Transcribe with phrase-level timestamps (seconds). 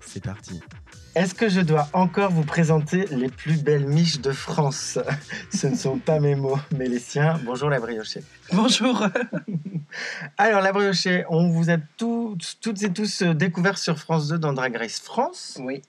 [0.00, 0.60] C'est parti.
[1.14, 4.98] Est-ce que je dois encore vous présenter les plus belles miches de France?
[5.52, 7.40] Ce ne sont pas mes mots, mais les siens.
[7.44, 8.22] Bonjour la briochée.
[8.52, 9.06] Bonjour.
[10.38, 14.38] Alors la briochée, on vous a tous, toutes et tous euh, découverts sur France 2
[14.38, 15.58] dans Drag Race France.
[15.60, 15.82] Oui.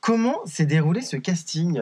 [0.00, 1.80] Comment s'est déroulé ce casting?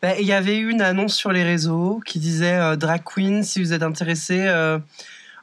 [0.00, 3.42] Ben, Il y avait eu une annonce sur les réseaux qui disait euh, Drag Queen,
[3.42, 4.78] si vous êtes intéressé, euh,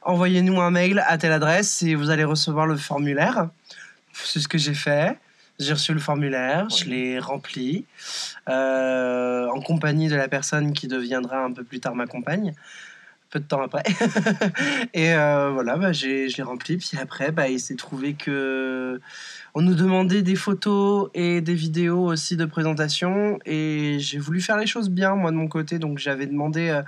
[0.06, 3.48] envoyez-nous un mail à telle adresse et vous allez recevoir le formulaire.
[4.12, 5.18] C'est ce que j'ai fait.
[5.58, 7.86] J'ai reçu le formulaire, je l'ai rempli
[8.48, 12.52] euh, en compagnie de la personne qui deviendra un peu plus tard ma compagne,
[13.30, 13.82] peu de temps après.
[14.92, 16.76] et euh, voilà, bah, j'ai- je l'ai rempli.
[16.76, 19.00] Puis après, bah, il s'est trouvé que
[19.58, 23.38] on nous demandait des photos et des vidéos aussi de présentation.
[23.46, 25.78] Et j'ai voulu faire les choses bien, moi, de mon côté.
[25.78, 26.82] Donc j'avais demandé euh,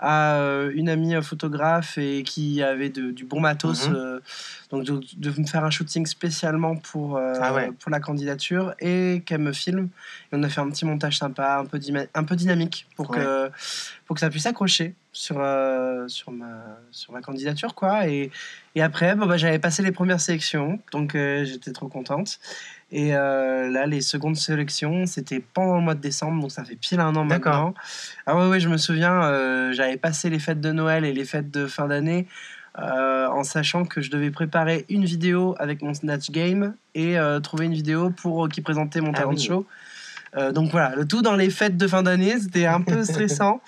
[0.00, 3.88] à euh, une amie photographe et qui avait de- du bon matos.
[3.88, 3.94] Mhm.
[3.94, 4.20] euh,
[4.70, 7.70] donc de, de me faire un shooting spécialement pour, euh, Ah ouais.
[7.78, 9.88] pour la candidature et qu'elle me filme.
[10.32, 13.08] Et on a fait un petit montage sympa, un peu, dyma- un peu dynamique pour
[13.08, 13.48] que,
[14.06, 17.74] pour que ça puisse accrocher sur, euh, sur, ma, sur ma candidature.
[17.76, 18.08] Quoi.
[18.08, 18.30] Et,
[18.78, 22.38] et après, bon, bah, j'avais passé les premières sélections, donc euh, j'étais trop contente.
[22.92, 26.76] Et euh, là, les secondes sélections, c'était pendant le mois de décembre, donc ça fait
[26.76, 27.74] pile un an maintenant.
[28.24, 31.24] Ah ouais, ouais, je me souviens, euh, j'avais passé les fêtes de Noël et les
[31.24, 32.28] fêtes de fin d'année
[32.80, 37.74] en sachant que je devais préparer une vidéo avec mon Snatch Game et trouver une
[37.74, 39.42] vidéo pour qui présentait mon Ah talent oui.
[39.44, 39.66] show.
[40.52, 43.60] Donc voilà, le tout dans les fêtes de fin d'année, c'était un peu stressant.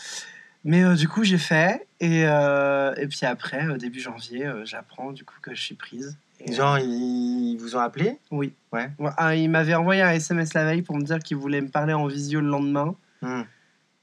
[0.65, 1.87] Mais euh, du coup, j'ai fait.
[2.01, 6.17] Et, euh, et puis après, euh, début janvier, j'apprends du coup que je suis prise.
[6.41, 8.17] Et, Genre, ils vous ont appelé?
[8.31, 8.53] Oui.
[8.73, 8.91] Ouais.
[9.17, 11.93] Ah, il m'avait envoyé un SMS la veille pour me dire qu'il voulait me parler
[11.93, 12.95] en visio le lendemain.
[13.23, 13.43] Hmm.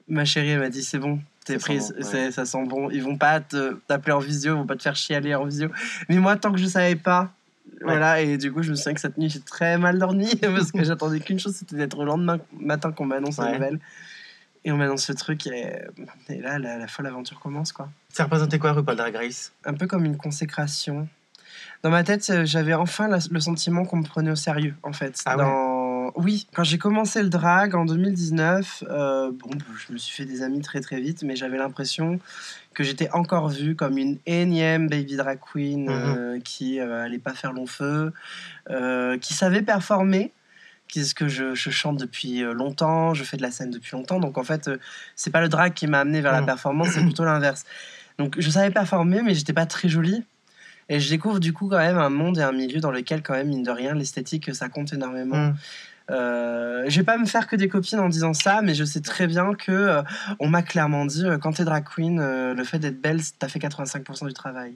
[0.08, 2.10] Ma chérie, elle m'a dit c'est bon, t'es prise, bon, ouais.
[2.10, 2.90] c'est- ça sent bon.
[2.90, 5.68] Ils vont pas t'appeler en visio, ils vont pas te faire chialer en visio.
[6.08, 7.32] Mais moi, tant que je savais pas,
[7.82, 10.70] voilà, et du coup, je me souviens que cette nuit, j'ai très mal dormi parce
[10.72, 13.52] que j'attendais qu'une chose, c'était d'être le lendemain matin qu'on m'annonce la Ouais.
[13.54, 13.80] nouvelle.
[14.68, 15.72] Et on m'annonce ce truc, et,
[16.28, 17.88] et là, la, la folle aventure commence, quoi.
[18.10, 19.50] Ça représentait quoi RuPaul Drag Race?
[19.64, 21.08] Un peu comme une consécration.
[21.82, 24.92] Dans ma tête, euh, j'avais enfin la- le sentiment qu'on me prenait au sérieux, en
[24.92, 25.22] fait.
[25.24, 25.42] Ah ouais?
[25.44, 26.12] Dans...
[26.16, 29.48] Oui, quand j'ai commencé le drag en 2019, euh, bon,
[29.86, 32.20] je me suis fait des amis très très vite, mais j'avais l'impression
[32.74, 35.90] que j'étais encore vue comme une énième baby drag queen Mhm.
[35.90, 38.12] euh, qui euh, allait pas faire long feu,
[39.22, 40.32] qui savait performer,
[40.88, 43.70] qui est ce que je, je chante depuis euh, longtemps, je fais de la scène
[43.70, 44.78] depuis longtemps, donc en fait, euh,
[45.16, 46.46] c'est pas le drag qui m'a amené vers la Mhm.
[46.46, 47.64] performance, c'est plutôt l'inverse.
[48.18, 50.24] Donc je savais performer, mais j'étais pas très jolie.
[50.88, 53.34] Et je découvre du coup quand même un monde et un milieu dans lequel quand
[53.34, 55.48] même, mine de rien, l'esthétique, ça compte énormément.
[55.48, 55.54] Hmm.
[56.10, 59.02] Euh, je vais pas me faire que des copines en disant ça, mais je sais
[59.02, 60.02] très bien que euh,
[60.40, 63.48] on m'a clairement dit euh, quand t'es drag queen, euh, le fait d'être belle, t'as
[63.48, 64.72] fait 85% du travail.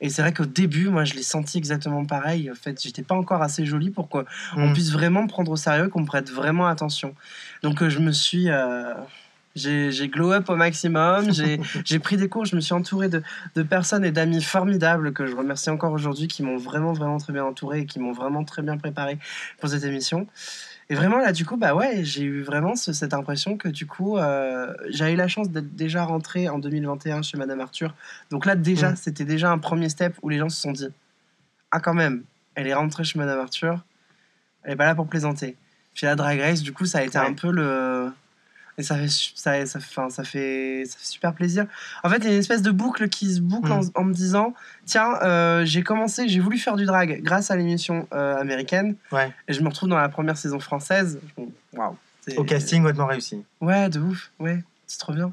[0.00, 2.50] Et c'est vrai qu'au début, moi, je l'ai senti exactement pareil.
[2.50, 4.24] En fait, j'étais pas encore assez jolie pour qu'on
[4.56, 4.72] Hmm.
[4.72, 7.14] puisse vraiment me prendre au sérieux, qu'on me prête vraiment attention.
[7.62, 8.50] Donc, euh, je me suis.
[8.50, 8.94] euh,
[9.56, 13.22] j'ai glow up au maximum, j'ai j'ai pris des cours, je me suis entouré de,
[13.54, 17.32] de personnes et d'amis formidables que je remercie encore aujourd'hui, qui m'ont vraiment, vraiment très
[17.32, 19.16] bien entouré et qui m'ont vraiment très bien préparé
[19.60, 20.26] pour cette émission.
[20.90, 23.86] Et vraiment, là, du coup, bah ouais, j'ai eu vraiment ce- cette impression que, du
[23.86, 27.94] coup, euh, j'avais eu la chance d'être déjà rentré en 2021 chez Madame Arthur.
[28.30, 28.96] Donc là, déjà, Mm.
[28.96, 30.88] c'était déjà un premier step où les gens se sont dit
[31.70, 32.22] Ah, quand même,
[32.54, 33.82] elle est rentrée chez Madame Arthur,
[34.62, 35.56] elle est pas là pour plaisanter.
[35.94, 37.26] Puis la Drag Race, du coup, ça a été Ouais.
[37.26, 37.93] un peu le.
[38.76, 41.66] Et ça fait, su- ça, ça, enfin, ça, fait, ça fait super plaisir.
[42.02, 43.90] En fait, il y a une espèce de boucle qui se boucle en, Mm.
[43.94, 44.52] en me disant
[44.84, 48.96] Tiens, euh, j'ai commencé, j'ai voulu faire du drag grâce à l'émission euh, américaine.
[49.12, 49.32] Ouais.
[49.48, 51.20] Et je me retrouve dans la première saison française.
[51.72, 51.96] Waouh.
[52.36, 53.44] Au casting, hautement réussi.
[53.60, 54.30] Ouais, de ouf.
[54.40, 55.32] Ouais, c'est trop bien.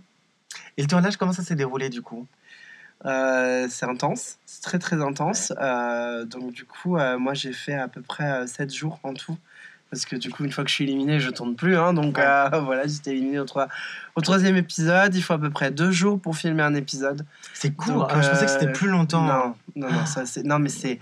[0.78, 2.28] Et le tournage, comment ça s'est déroulé du coup?
[3.06, 5.52] Euh, c'est intense, c'est très très intense.
[6.28, 9.38] Donc du coup, moi j'ai fait à peu près 7 jours en tout.
[9.92, 11.76] Parce que du coup, une fois que je suis éliminé, je tourne plus.
[11.76, 11.94] hein.
[11.94, 12.24] donc Ouais.
[12.26, 13.68] euh, voilà, j'étais éliminé au, trois-
[14.16, 15.14] au troisième épisode.
[15.14, 17.26] Il faut à peu près deux jours pour filmer un épisode.
[17.54, 17.94] C'est court.
[18.08, 19.24] Donc, Ah, je pensais que c'était euh, plus longtemps.
[19.24, 21.00] Non, non, non, ça, c'est, non mais c'est.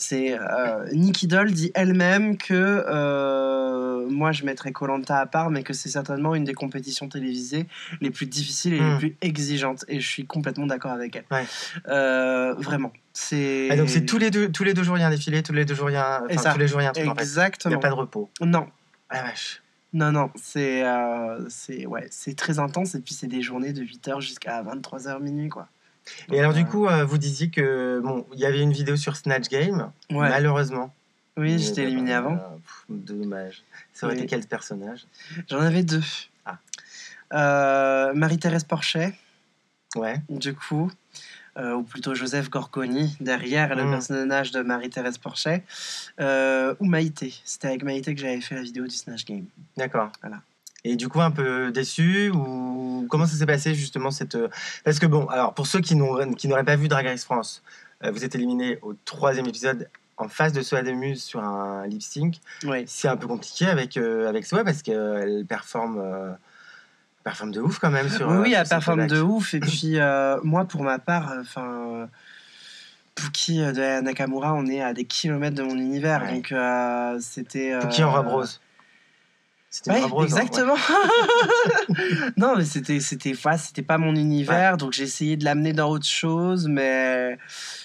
[0.00, 5.62] C'est euh, Nikki Doll dit elle-même que euh, moi je mettrais Colanta à part, mais
[5.62, 7.66] que c'est certainement une des compétitions télévisées
[8.00, 8.92] les plus difficiles et Hmm.
[8.92, 9.84] les plus exigeantes.
[9.88, 11.24] Et je suis complètement d'accord avec elle.
[11.30, 11.44] Ouais.
[11.88, 12.92] Euh, vraiment.
[13.12, 13.68] C'est...
[13.76, 15.52] Donc c'est tous les deux, tous les deux jours il y a un défilé, tous
[15.52, 16.52] les deux jours il y a un, Et ça.
[16.52, 17.20] tous les jours il y a un truc en fait.
[17.20, 17.70] Il Exactement.
[17.74, 18.30] n'y a pas de repos.
[18.40, 18.66] Non,
[19.10, 19.60] Ah la vache.
[19.92, 20.30] non, non.
[20.36, 20.82] C'est,
[21.48, 22.94] c'est, ouais, c'est très intense.
[22.94, 25.68] Et puis c'est des journées de 8h jusqu'à 23h minuit, quoi.
[26.32, 28.96] Et alors du Euh, coup, euh, vous disiez que bon, il y avait une vidéo
[28.96, 30.28] sur Snatch Game, Ouais.
[30.28, 30.94] malheureusement.
[31.36, 32.36] Oui, j'étais éliminé avant.
[32.36, 33.62] pff, dommage.
[33.94, 34.22] Ça aurait Oui.
[34.22, 35.06] été quel personnage?
[35.48, 36.02] J'en avais deux.
[36.44, 36.58] Ah.
[37.32, 39.14] Euh, Marie-Thérèse Porchet,
[39.96, 40.20] Ouais.
[40.28, 40.90] du coup.
[41.56, 43.90] euh, ou plutôt Joseph Gorgoni, derrière le Mm.
[43.90, 45.64] personnage de Marie-Thérèse Porchet,
[46.20, 47.34] euh, ou Maïté.
[47.44, 49.46] C'était avec Maïté que j'avais fait la vidéo du Snatch Game.
[49.76, 50.12] D'accord.
[50.22, 50.42] Voilà.
[50.84, 54.48] Et du coup, un peu déçu ou comment ça s'est passé justement cette euh,
[54.84, 57.62] parce que bon, alors pour ceux qui n'ont qui n'auraient pas vu Drag Race France,
[58.04, 59.88] euh, vous êtes éliminé au troisième épisode
[60.20, 62.36] en face de Soa Muse sur un lip sync.
[62.64, 62.84] Oui.
[62.86, 66.32] C'est un peu compliqué avec euh, avec Soa parce qu'elle performe euh,
[67.24, 68.28] performe de ouf quand même sur.
[68.28, 69.54] oui, oui, elle performe de ouf.
[69.54, 72.08] Et puis, euh, moi, pour ma part, enfin.
[73.16, 76.22] Pookie euh, de Nakamura, on est à des kilomètres de mon univers.
[76.22, 76.34] Ouais.
[76.34, 76.54] Donc,
[77.20, 77.78] c'était.
[77.90, 78.60] qui en robe rose
[79.70, 80.24] C'était Ouais, hein, ouais.
[80.24, 80.74] exactement.
[82.36, 85.88] non, mais c'était c'était ouais, c'était pas mon univers, donc j'ai essayé de l'amener dans
[85.88, 87.38] autre chose, mais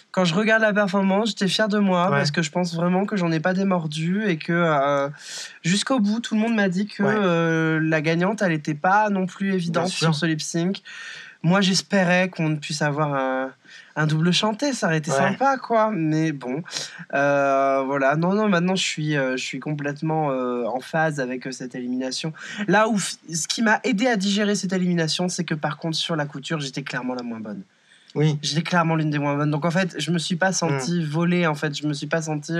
[0.10, 3.18] quand je regarde la performance, j'étais fier de moi parce que je pense vraiment que
[3.18, 5.10] j'en ai pas démordu et que euh,
[5.62, 9.28] jusqu'au bout, tout le monde m'a dit que euh, la gagnante, elle était pas non
[9.28, 10.82] plus évidente sur ce lip sync.
[11.44, 13.52] Moi, j'espérais qu'on puisse avoir un,
[13.96, 15.18] un double chanté, ça aurait été Ouais.
[15.18, 15.92] sympa, quoi.
[15.92, 16.62] Mais bon,
[17.14, 18.16] euh, voilà.
[18.16, 22.34] Non, non, maintenant, je suis, euh, je suis complètement euh, en phase avec cette élimination.
[22.68, 26.16] Là où ce qui m'a aidé à digérer cette élimination, c'est que par contre, sur
[26.16, 27.62] la couture, j'étais clairement la moins bonne.
[28.16, 28.38] Oui.
[28.42, 29.52] J'étais clairement l'une des moins bonnes.
[29.52, 31.06] Donc en fait, je me suis pas senti Hmm.
[31.06, 31.48] volée.
[31.48, 32.54] En fait, je me suis pas senti,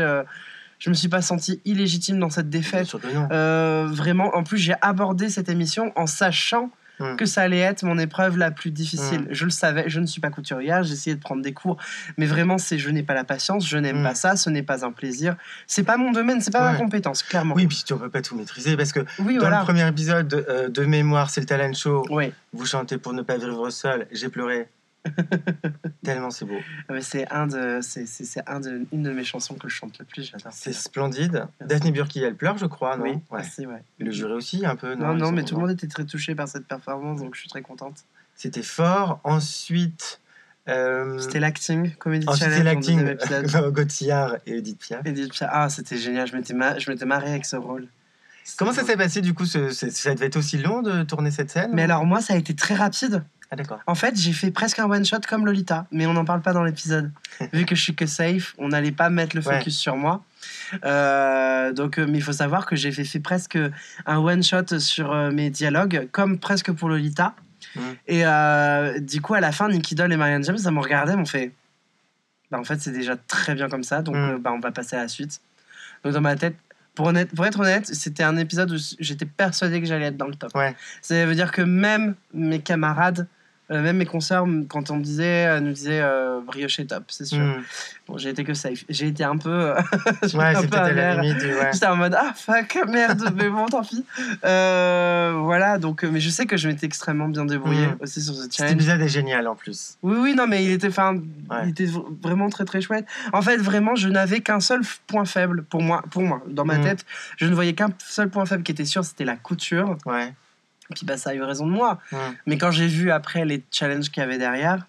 [0.80, 2.94] je me suis pas senti illégitime dans cette défaite.
[3.32, 6.70] Euh, vraiment, en plus, j'ai abordé cette émission en sachant
[7.00, 7.16] Mm.
[7.18, 9.22] que ça allait être mon épreuve la plus difficile.
[9.22, 9.28] Mm.
[9.32, 11.78] Je le savais, je ne suis pas couturière, j'ai essayé de prendre des cours,
[12.18, 14.04] mais vraiment, c'est je n'ai pas la patience, je n'aime Mm.
[14.04, 15.36] pas ça, ce n'est pas un plaisir.
[15.68, 17.56] C'est pas mon domaine, c'est pas ma compétence, clairement.
[17.56, 19.60] Oui, puis tu ne peux pas tout maîtriser parce que Oui, dans voilà.
[19.60, 22.06] le premier épisode de, euh, de mémoire, c'est le talent show.
[22.10, 24.08] Oui, Vous chantez pour ne pas vivre seul.
[24.12, 24.68] J'ai pleuré.
[26.04, 26.58] Tellement c'est beau.
[26.90, 28.06] mais c'est un de, c'est,
[28.48, 30.52] un de, une de mes chansons que je chante le plus, j'adore.
[30.54, 31.48] C'est splendide.
[31.60, 31.68] Merci.
[31.80, 33.04] Daphne Burki, elle pleure, je crois, non?
[33.04, 33.20] Oui, Ouais.
[33.42, 33.82] merci, ouais.
[34.00, 34.96] Le jury aussi, un peu.
[34.96, 37.40] Non, non, sont mais tout le monde était très touché par cette performance, donc je
[37.42, 38.04] suis très contente.
[38.36, 39.20] C'était fort.
[39.24, 40.20] Ensuite,
[40.68, 43.08] euh, C'était l'acting, Comedy ensuite Challenge, l'acting.
[43.08, 43.72] épisode.
[43.74, 45.06] Gauthiard et Edith Piaf.
[45.06, 45.50] Edith Piaf.
[45.54, 47.88] Ah, c'était génial, je m'étais, ma- je m'étais marrée avec ce rôle.
[48.58, 51.50] Comment ça s'est passé du coup ce- Ça devait être aussi long de tourner cette
[51.50, 51.72] scène?
[51.74, 53.24] Mais alors, moi, ça a été très rapide.
[53.52, 53.80] Ah d'accord.
[53.88, 56.64] En fait, j'ai fait presque un one-shot comme Lolita, mais on n'en parle pas dans
[56.64, 57.12] l'épisode.
[57.54, 59.58] Vu que je suis que safe, on n'allait pas mettre le Ouais.
[59.60, 60.24] focus sur moi.
[60.84, 63.58] Euh, donc, euh, mais il faut savoir que j'ai fait, fait presque
[64.06, 67.36] un one-shot sur euh, mes dialogues, comme presque pour Lolita.
[67.76, 67.80] Mm.
[68.08, 71.16] Et euh, du coup, à la fin, Nicky Doll et Marianne James, ça m'ont regardé,
[71.16, 71.52] m'ont fait
[72.52, 74.38] bah, En fait, c'est déjà très bien comme ça, donc Mm.
[74.40, 75.40] bah, on va passer à la suite.
[76.04, 76.56] Donc, dans ma tête,
[76.96, 80.28] pour, honnête, pour être honnête, c'était un épisode où j'étais persuadé que j'allais être dans
[80.28, 80.56] le top.
[80.56, 80.76] Ouais.
[81.02, 83.28] Ça veut dire que même mes camarades,
[83.72, 87.04] euh, même mes consoeurs, m- quand on me disait, euh, nous disaient euh, brioche top,
[87.10, 87.40] c'est sûr.
[87.40, 87.64] Hmm.
[88.08, 88.84] Bon, j'ai été que safe.
[88.90, 89.50] J'ai été un peu.
[89.50, 89.76] euh,
[90.34, 91.42] Ouais, c'est peu peut-être la limite.
[91.44, 91.70] Ouais.
[91.74, 94.06] J'étais en mode ah fuck merde mais bon tant pis
[94.44, 97.98] Euh, voilà donc mais je sais que je m'étais extrêmement bien débrouillé Mhm.
[98.02, 99.98] aussi sur ce Cet challenge épisode est génial en plus.
[100.04, 101.58] oui oui non mais il était Ouais.
[101.64, 101.88] il était
[102.22, 106.04] vraiment très très chouette en fait vraiment je n'avais qu'un seul point faible pour moi
[106.12, 106.84] pour moi dans ma Mhm.
[106.84, 107.06] tête
[107.38, 110.34] je ne voyais qu'un seul point faible qui était sûr c'était la couture Ouais.
[110.92, 112.00] Et puis bah ça a eu raison de moi
[112.46, 114.86] mais quand j'ai vu après les challenges qu'il y avait derrière,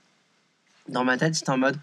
[0.89, 1.77] dans ma tête, j'étais en mode.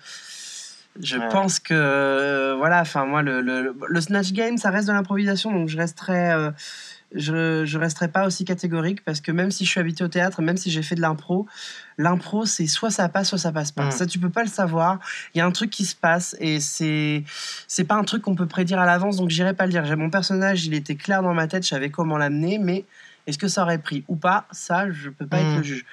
[1.01, 1.27] Je Ouais.
[1.29, 1.73] pense que.
[1.73, 5.75] euh, voilà, enfin, moi, le, le, le Snatch Game, ça reste de l'improvisation, donc je
[5.77, 6.31] resterai.
[6.31, 6.51] euh,
[7.15, 10.41] je, je resterai pas aussi catégorique parce que même si je suis habitué au théâtre,
[10.41, 11.45] même si j'ai fait de l'impro,
[11.99, 13.85] l'impro c'est soit ça passe, soit ça passe pas.
[13.87, 13.91] Mm.
[13.91, 14.99] Ça tu peux pas le savoir.
[15.35, 17.23] Il y a un truc qui se passe et c'est
[17.67, 19.85] c'est pas un truc qu'on peut prédire à l'avance, donc j'irai pas le dire.
[19.85, 22.83] J'ai mon personnage, il était clair dans ma tête, je savais comment l'amener, mais
[23.27, 25.85] est-ce que ça aurait pris ou pas Ça, je peux pas être le juge.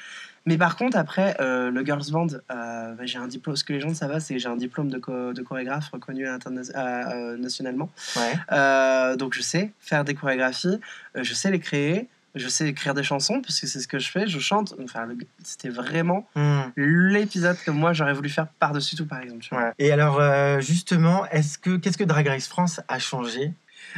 [0.46, 3.56] Mais par contre, après, euh, le Girls Band, euh, bah, j'ai un diplôme.
[3.56, 4.98] Ce que les gens ne savent pas, c'est que j'ai un diplôme de,
[5.42, 7.90] chorégraphe reconnu euh, nationalement.
[8.16, 9.16] Ouais.
[9.16, 10.80] Donc je sais faire des chorégraphies,
[11.14, 14.10] je sais les créer, je sais écrire des chansons, parce que c'est ce que je
[14.10, 14.74] fais, je chante.
[14.82, 15.08] Enfin,
[15.42, 16.62] c'était vraiment Hmm.
[16.76, 19.46] l'épisode que moi j'aurais voulu faire par-dessus tout, par exemple.
[19.52, 19.72] Ouais.
[19.78, 23.52] Et alors, euh, justement, est-ce que qu'est-ce que Drag Race France a changé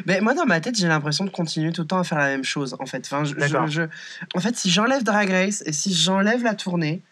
[0.06, 2.28] Mais moi, dans ma tête, j'ai l'impression de continuer tout le temps à faire la
[2.28, 3.02] même chose, en fait.
[3.06, 3.66] Enfin, je, D'accord.
[3.66, 3.88] je- je-
[4.36, 7.02] En fait, si j'enlève Drag Race et si j'enlève la tournée,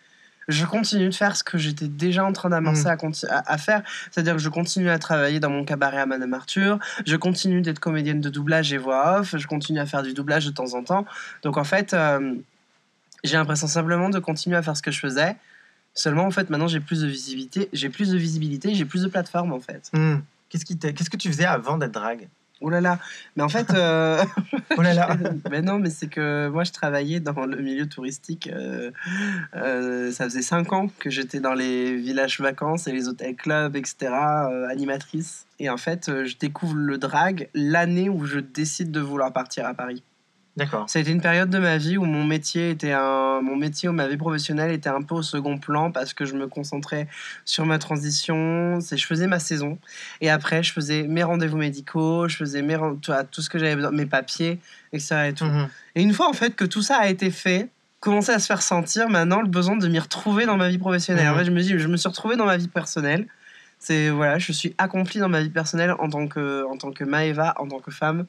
[0.48, 2.88] je continue de faire ce que j'étais déjà en train d'amorcer Mm.
[2.88, 3.82] à, conti- à, à faire.
[4.10, 7.78] C'est-à-dire que je continue à travailler dans mon cabaret à Madame Arthur, je continue d'être
[7.78, 10.82] comédienne de doublage et voix off, je continue à faire du doublage de temps en
[10.82, 11.06] temps.
[11.44, 12.34] Donc, en fait, euh,
[13.22, 15.36] j'ai l'impression simplement de continuer à faire ce que je faisais.
[15.94, 19.08] Seulement, en fait, maintenant, j'ai plus de visibilité, j'ai plus de visibilité, j'ai plus de
[19.08, 19.90] plateformes, en fait.
[19.92, 20.18] Hmm.
[20.48, 22.28] Qu'est-ce qui qu'est-ce que tu faisais avant d'être drag?
[22.60, 22.98] Oh là là
[23.36, 23.70] Mais en fait...
[23.72, 24.22] euh,
[24.76, 25.16] Oh là là
[25.50, 28.48] mais non, mais c'est que moi je travaillais dans le milieu touristique.
[28.52, 28.90] euh,
[29.56, 33.76] euh, ça faisait 5 ans que j'étais dans les villages vacances et les hôtels clubs,
[33.76, 35.46] etc., euh, animatrice.
[35.58, 39.74] Et en fait, je découvre le drag l'année où je décide de vouloir partir à
[39.74, 40.02] Paris.
[40.56, 40.90] D'accord.
[40.90, 43.88] Ça a été une période de ma vie où mon métier était un, mon métier
[43.88, 47.06] ou ma vie professionnelle était un peu au second plan parce que je me concentrais
[47.44, 48.80] sur ma transition.
[48.80, 49.78] C'est, je faisais ma saison
[50.20, 53.92] et après je faisais mes rendez-vous médicaux, je faisais mes, tout, ce que j'avais besoin,
[53.92, 54.58] mes papiers,
[54.92, 55.28] etc.
[55.28, 55.44] Et tout.
[55.44, 55.68] Mhm.
[55.94, 57.68] Et une fois en fait que tout ça a été fait,
[58.00, 61.26] commençait à se faire sentir maintenant le besoin de m'y retrouver dans ma vie professionnelle.
[61.26, 61.34] Mhm.
[61.34, 63.26] En fait, je me dis, je me suis retrouvé dans ma vie personnelle.
[63.78, 67.04] C'est voilà, je suis accomplie dans ma vie personnelle en tant que en tant que
[67.04, 68.26] Maëva, en tant que femme.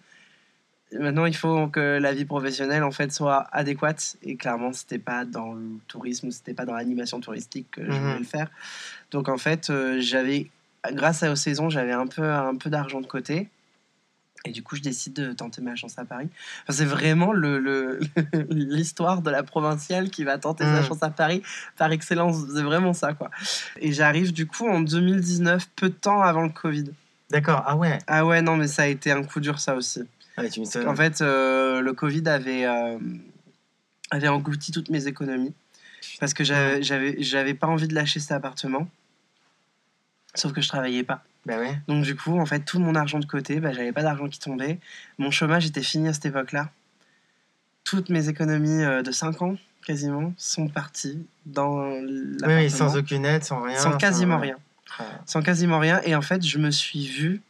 [1.00, 5.24] Maintenant, il faut que la vie professionnelle en fait soit adéquate et clairement, c'était pas
[5.26, 8.00] dans le tourisme, c'était pas dans l'animation touristique que je Mhm.
[8.08, 8.50] voulais le faire.
[9.12, 10.50] Donc en fait, euh, j'avais
[10.94, 13.48] grâce à aux saisons, j'avais un peu un peu d'argent de côté.
[14.44, 16.28] Et du coup, je décide de tenter ma chance à Paris.
[16.64, 18.00] Enfin, c'est vraiment le,
[18.50, 20.84] l'histoire de la provinciale qui va tenter sa Mm.
[20.84, 21.44] chance à Paris
[21.78, 22.38] par excellence.
[22.52, 23.30] C'est vraiment ça, quoi.
[23.80, 26.86] Et j'arrive du coup en 2019, peu de temps avant le Covid.
[27.30, 27.62] D'accord.
[27.68, 28.00] Ah ouais.
[28.08, 30.02] Ah ouais, non, mais ça a été un coup dur, ça aussi.
[30.38, 30.62] Ah, tu.
[30.86, 32.98] En fait, euh, le Covid avait, euh,
[34.12, 35.54] avait englouti toutes mes économies.
[36.20, 38.88] Parce que j'avais, pas envie de lâcher cet appartement.
[40.34, 41.24] Sauf que je travaillais pas.
[41.46, 41.80] Bah ouais.
[41.88, 44.40] Donc du coup, en fait, tout mon argent de côté, bah, j'avais pas d'argent qui
[44.40, 44.80] tombait.
[45.18, 46.70] Mon chômage était fini à cette époque-là.
[47.84, 52.56] Toutes mes économies euh, de 5 ans, quasiment, sont parties dans l'appartement.
[52.56, 53.78] oui, sans aucune aide, sans rien.
[53.78, 54.58] Sans quasiment rien.
[55.00, 55.04] Ah.
[55.26, 56.00] Sans quasiment rien.
[56.04, 57.42] Et en fait, je me suis vu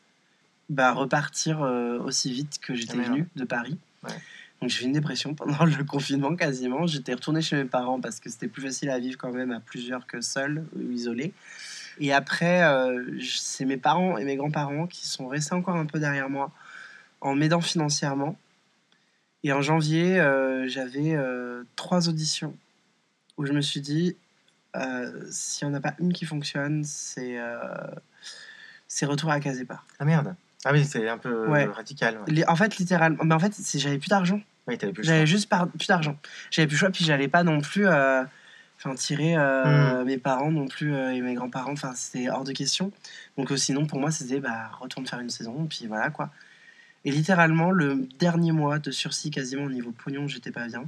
[0.71, 3.11] bah, repartir euh, aussi vite que j'étais Ah, merde.
[3.11, 3.77] venu de Paris.
[4.03, 4.15] Ouais.
[4.61, 6.87] Donc j'ai eu une dépression pendant le confinement quasiment.
[6.87, 9.59] J'étais retourné chez mes parents parce que c'était plus facile à vivre quand même à
[9.59, 11.33] plusieurs que seul ou isolé.
[11.99, 15.99] Et après, euh, c'est mes parents et mes grands-parents qui sont restés encore un peu
[15.99, 16.51] derrière moi
[17.19, 18.37] en m'aidant financièrement.
[19.43, 22.55] Et en janvier, euh, j'avais euh, trois auditions
[23.37, 24.15] où je me suis dit,
[25.29, 27.37] s'il n'y en a pas une qui fonctionne, c'est
[28.87, 29.83] c'est retour à Casepa.
[29.99, 30.35] Ah merde.
[30.65, 31.65] Ah oui, c'est un peu Ouais.
[31.65, 32.19] radical.
[32.27, 32.47] Ouais.
[32.47, 34.39] En fait, littéralement, mais en fait, j'avais plus d'argent.
[34.67, 36.17] Oui, t'avais plus J'avais juste par- plus d'argent.
[36.51, 38.23] J'avais plus le choix, puis j'allais pas non plus euh,
[38.77, 41.71] enfin, tirer euh, mes parents non plus euh, et mes grands-parents.
[41.73, 42.91] Enfin, c'était hors de question.
[43.37, 46.29] Donc euh, sinon, pour moi, c'était bah, retourne faire une saison, puis voilà quoi.
[47.05, 50.83] Et littéralement, le dernier mois de sursis, quasiment au niveau pognon, j'étais pas bien.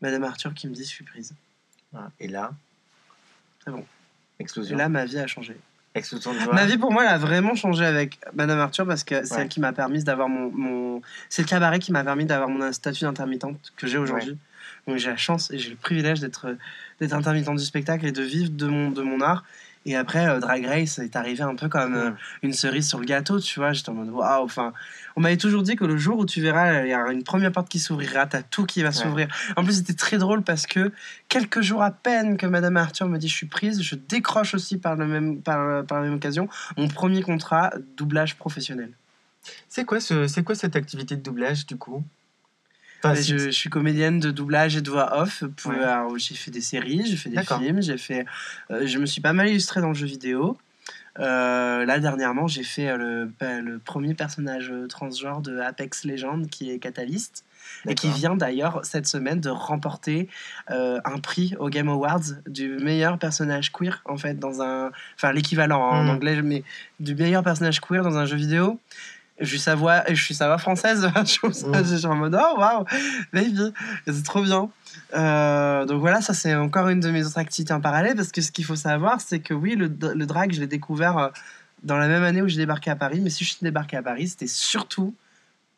[0.00, 1.32] Madame Arthur qui me dit, je suis prise.
[1.92, 2.10] Voilà.
[2.18, 2.52] Et là.
[3.64, 3.86] C'est bon.
[4.40, 4.76] Et Explosion.
[4.76, 5.56] là, ma vie a changé.
[6.52, 9.42] Ma vie, pour moi, elle a vraiment changé avec Madame Arthur parce que c'est Ouais.
[9.42, 11.02] elle qui m'a permis d'avoir mon, mon...
[11.28, 14.36] C'est le cabaret qui m'a permis d'avoir mon statut d'intermittente que j'ai aujourd'hui.
[14.86, 16.56] Donc j'ai la chance et j'ai le privilège d'être
[17.00, 19.44] d'être intermittent du spectacle et de vivre de mon, de mon art.
[19.86, 22.10] Et après, euh, Drag Race est arrivé un peu comme euh,
[22.42, 23.72] une cerise sur le gâteau, tu vois.
[23.72, 24.44] J'étais en mode waouh.
[24.44, 24.72] Enfin,
[25.16, 27.52] on m'avait toujours dit que le jour où tu verras, il y aura une première
[27.52, 29.28] porte qui s'ouvrira, t'as tout qui va s'ouvrir.
[29.56, 30.92] En plus, c'était très drôle parce que
[31.28, 34.78] quelques jours à peine que Madame Arthur me dit je suis prise, je décroche aussi
[34.78, 38.90] par, le même, par, par la même occasion mon premier contrat doublage professionnel.
[39.68, 40.26] C'est quoi, ce...
[40.26, 42.02] c'est quoi cette activité de doublage du coup?
[43.04, 45.42] Enfin, si- je, je suis comédienne de doublage et de voix off.
[45.66, 45.76] Ouais.
[46.16, 48.24] j'ai fait des séries, j'ai fait des films, j'ai fait,
[48.70, 50.56] euh, je me suis pas mal illustrée dans le jeu vidéo.
[51.20, 56.78] Euh, là dernièrement, j'ai fait euh, le, premier personnage transgenre de Apex Legends qui est
[56.80, 57.44] Catalyst
[57.88, 60.28] et qui vient d'ailleurs cette semaine de remporter
[60.70, 65.32] euh, un prix au Game Awards du meilleur personnage queer en fait dans un, enfin
[65.32, 66.10] l'équivalent en Mhm.
[66.10, 66.64] anglais, mais
[67.00, 68.78] du meilleur personnage queer dans un jeu vidéo.
[69.40, 71.08] Je suis sa voix, et je suis sa voix française.
[71.24, 72.84] je suis en mode oh waouh,
[73.32, 73.72] baby,
[74.06, 74.68] c'est trop bien.
[75.14, 78.40] Euh, donc voilà, ça c'est encore une de mes autres activités en parallèle parce que
[78.40, 81.28] ce qu'il faut savoir, c'est que oui, le, le drag, je l'ai découvert euh,
[81.82, 84.02] dans la même année où j'ai débarqué à Paris, mais si je suis débarqué à
[84.02, 85.14] Paris, c'était surtout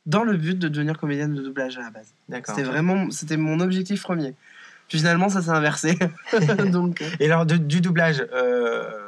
[0.04, 2.06] dans le but de devenir comédienne de doublage à la base.
[2.46, 4.34] C'était vraiment, c'était mon objectif premier.
[4.88, 5.98] Puis finalement, ça s'est inversé.
[6.70, 9.05] Donc, euh, Et alors, de- du doublage euh,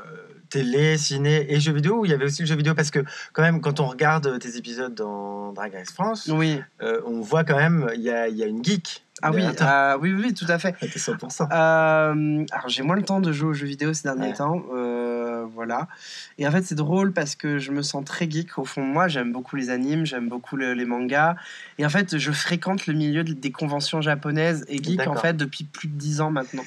[0.48, 2.74] télé, ciné et jeux vidéo, ou il y avait aussi le jeu vidéo?
[2.74, 3.00] Parce que,
[3.32, 6.60] quand même, quand on regarde tes épisodes dans Drag Race France, oui.
[6.82, 9.04] euh, on voit quand même, il y a, il y a une geek.
[9.20, 10.72] Ah oui, ah oui, oui, oui, tout à fait.
[10.80, 11.48] T'es 100%.
[11.50, 14.32] Euh, alors j'ai moins le temps de jouer aux jeux vidéo ces derniers Ouais.
[14.34, 15.88] temps, euh, voilà.
[16.38, 19.08] Et en fait c'est drôle parce que je me sens très geek au fond moi.
[19.08, 21.34] J'aime beaucoup les animes, j'aime beaucoup le- les mangas.
[21.78, 25.36] Et en fait je fréquente le milieu de- des conventions japonaises et geek en fait
[25.36, 26.64] depuis plus de 10 ans maintenant.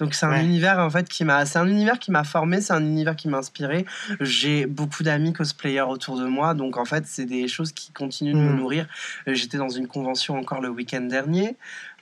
[0.00, 0.44] Donc c'est un Ouais.
[0.44, 3.28] univers en fait qui m'a, c'est un univers qui m'a formé, c'est un univers qui
[3.28, 3.86] m'a inspiré.
[4.20, 8.32] J'ai beaucoup d'amis cosplayers autour de moi, donc en fait c'est des choses qui continuent
[8.34, 8.56] de me Mm.
[8.56, 8.86] nourrir.
[9.28, 11.56] Euh, J'étais dans une convention encore le week-end dernier.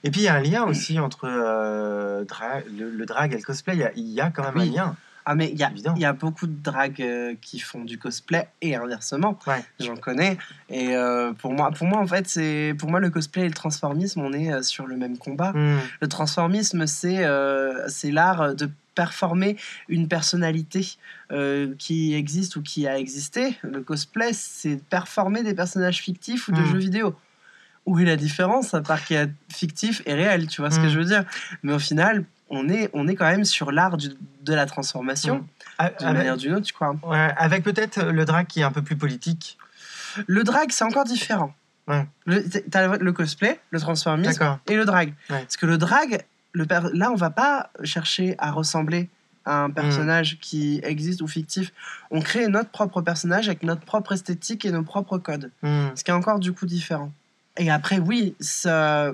[0.05, 3.37] Et puis, il y a un lien aussi entre euh, dra- le, le drag et
[3.37, 3.73] le cosplay.
[3.75, 4.69] Il y a, il y a quand même Oui.
[4.69, 4.95] un lien.
[5.25, 8.75] Ah mais il y y a beaucoup de drags euh, qui font du cosplay et
[8.75, 9.39] inversement.
[9.47, 9.63] Ouais.
[9.79, 10.37] J'en connais.
[10.69, 13.53] Et euh, pour moi, pour moi en fait, c'est pour moi le cosplay et le
[13.53, 15.51] transformisme, on est euh, sur le même combat.
[15.53, 15.79] Hmm.
[16.01, 19.57] Le transformisme, c'est euh, l'art de performer
[19.89, 20.97] une personnalité
[21.31, 23.57] euh, qui existe ou qui a existé.
[23.63, 26.65] Le cosplay, c'est performer des personnages fictifs ou de Mm.
[26.65, 27.15] jeux vidéo.
[27.85, 30.79] où est la différence à part qu'il y a fictif et réel, tu vois ce
[30.79, 30.89] que Mm.
[30.89, 31.25] je veux dire?
[31.63, 35.45] Mais au final, on est, on est quand même sur l'art de la transformation, Mm.
[35.79, 36.95] Ah, d'une manière ou d'une autre, tu crois.
[37.03, 39.57] ouais, avec peut-être le drag qui est un peu plus politique.
[40.27, 41.53] Le drag, c'est encore différent.
[41.87, 42.05] Ouais.
[42.25, 45.09] Le, t'as le cosplay, le transformisme et le drag.
[45.31, 45.41] Ouais.
[45.41, 46.23] Parce que le drag,
[46.53, 49.09] le là, on va pas chercher à ressembler
[49.45, 49.73] à un Mm.
[49.73, 51.73] personnage qui existe ou fictif.
[52.11, 55.49] On crée notre propre personnage avec notre propre esthétique et nos propres codes.
[55.63, 55.87] Hmm.
[55.95, 57.11] Ce qui est encore du coup différent.
[57.57, 59.11] Et après, oui, ça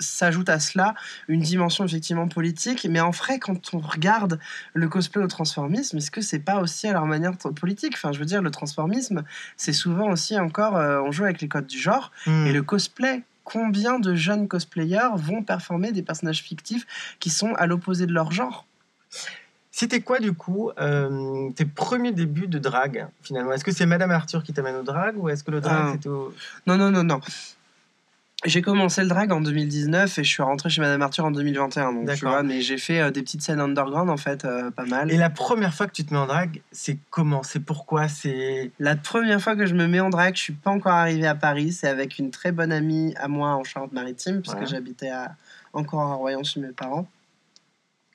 [0.00, 0.94] s'ajoute à cela
[1.28, 4.40] une dimension effectivement politique, mais en vrai, quand on regarde
[4.74, 7.92] le cosplay au transformisme, est-ce que c'est pas aussi à leur manière politique?
[7.94, 9.22] Enfin, je veux dire, le transformisme,
[9.56, 12.46] c'est souvent aussi encore, euh, on joue avec les codes du genre, Hmm.
[12.46, 16.86] et le cosplay, combien de jeunes cosplayers vont performer des personnages fictifs
[17.20, 18.66] qui sont à l'opposé de leur genre?
[19.72, 23.52] C'était quoi du coup euh, tes premiers débuts de drag finalement?
[23.52, 25.90] Est-ce que c'est Madame Arthur qui t'amène au drag ou est-ce que le drag Ah.
[25.92, 26.34] c'était au...
[26.66, 27.20] Non, non, non, non.
[28.46, 31.92] J'ai commencé le drag en 2019 et je suis rentré chez Madame Arthur en 2021.
[31.92, 32.30] Donc, tu D'accord.
[32.30, 35.12] vois, mais j'ai fait euh, des petites scènes underground en fait, euh, pas mal.
[35.12, 37.42] Et la première fois que tu te mets en drag, c'est comment?
[37.42, 38.08] C'est pourquoi?
[38.08, 41.26] C'est La première fois que je me mets en drag, je suis pas encore arrivé
[41.26, 41.72] à Paris.
[41.72, 44.66] C'est avec une très bonne amie à moi en Charente-Maritime, puisque Ouais.
[44.66, 45.36] j'habitais à,
[45.74, 47.06] encore à Royan chez mes parents.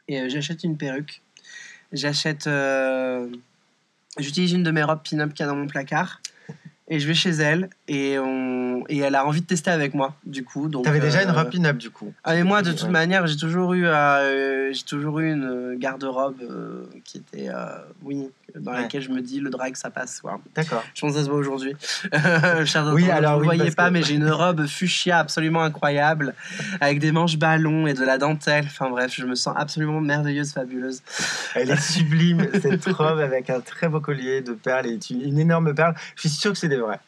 [0.08, 1.22] Et euh, j'achète une perruque.
[1.92, 2.50] J'achète.
[4.18, 6.20] J'utilise une de mes robes pin-up qu'il y a dans mon placard.
[6.88, 8.84] Et je vais chez elle et, on...
[8.90, 10.70] et elle a envie de tester avec moi, du coup.
[10.70, 12.14] donc, T'avais déjà une euh, robe pin-up du coup.
[12.24, 12.90] Ah, mais moi, de toute Ouais.
[12.90, 17.66] manière, j'ai toujours eu, euh, j'ai toujours eu une euh, garde-robe euh, qui était, euh,
[18.04, 18.82] oui, dans Ouais.
[18.84, 20.22] laquelle je me dis le drag ça passe.
[20.22, 20.40] Quoi.
[20.56, 20.84] D'accord.
[20.94, 21.74] Je pense que ça se voit aujourd'hui.
[22.94, 26.34] Oui, alors vous ne oui, voyez pas, que- mais j'ai une robe fuchsia absolument incroyable,
[26.82, 28.66] avec des manches ballons et de la dentelle.
[28.68, 31.02] Enfin bref, je me sens absolument merveilleuse, fabuleuse.
[31.56, 35.40] Elle est sublime cette robe avec un très beau collier de perles et une, une
[35.40, 35.96] énorme perle.
[36.16, 37.00] Je suis sûr que c'est des vrais.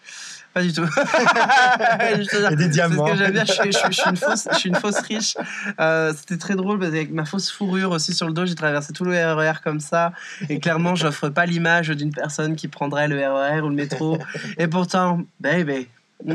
[0.54, 0.86] Pas du tout.
[0.86, 3.06] Dire, Et des C'est diamants.
[3.08, 4.76] ce que j'aime bien, je suis, je suis- je suis une fausse, je suis une
[4.76, 5.38] fausse riche.
[5.80, 8.92] Euh, C'était très drôle parce qu'avec ma fausse fourrure aussi sur le dos, j'ai traversé
[8.94, 10.14] tout le RER comme ça.
[10.50, 14.18] Et clairement, j'offre pas l'image d'une personne qui prendrait le RER ou le métro.
[14.58, 15.88] Et pourtant, baby.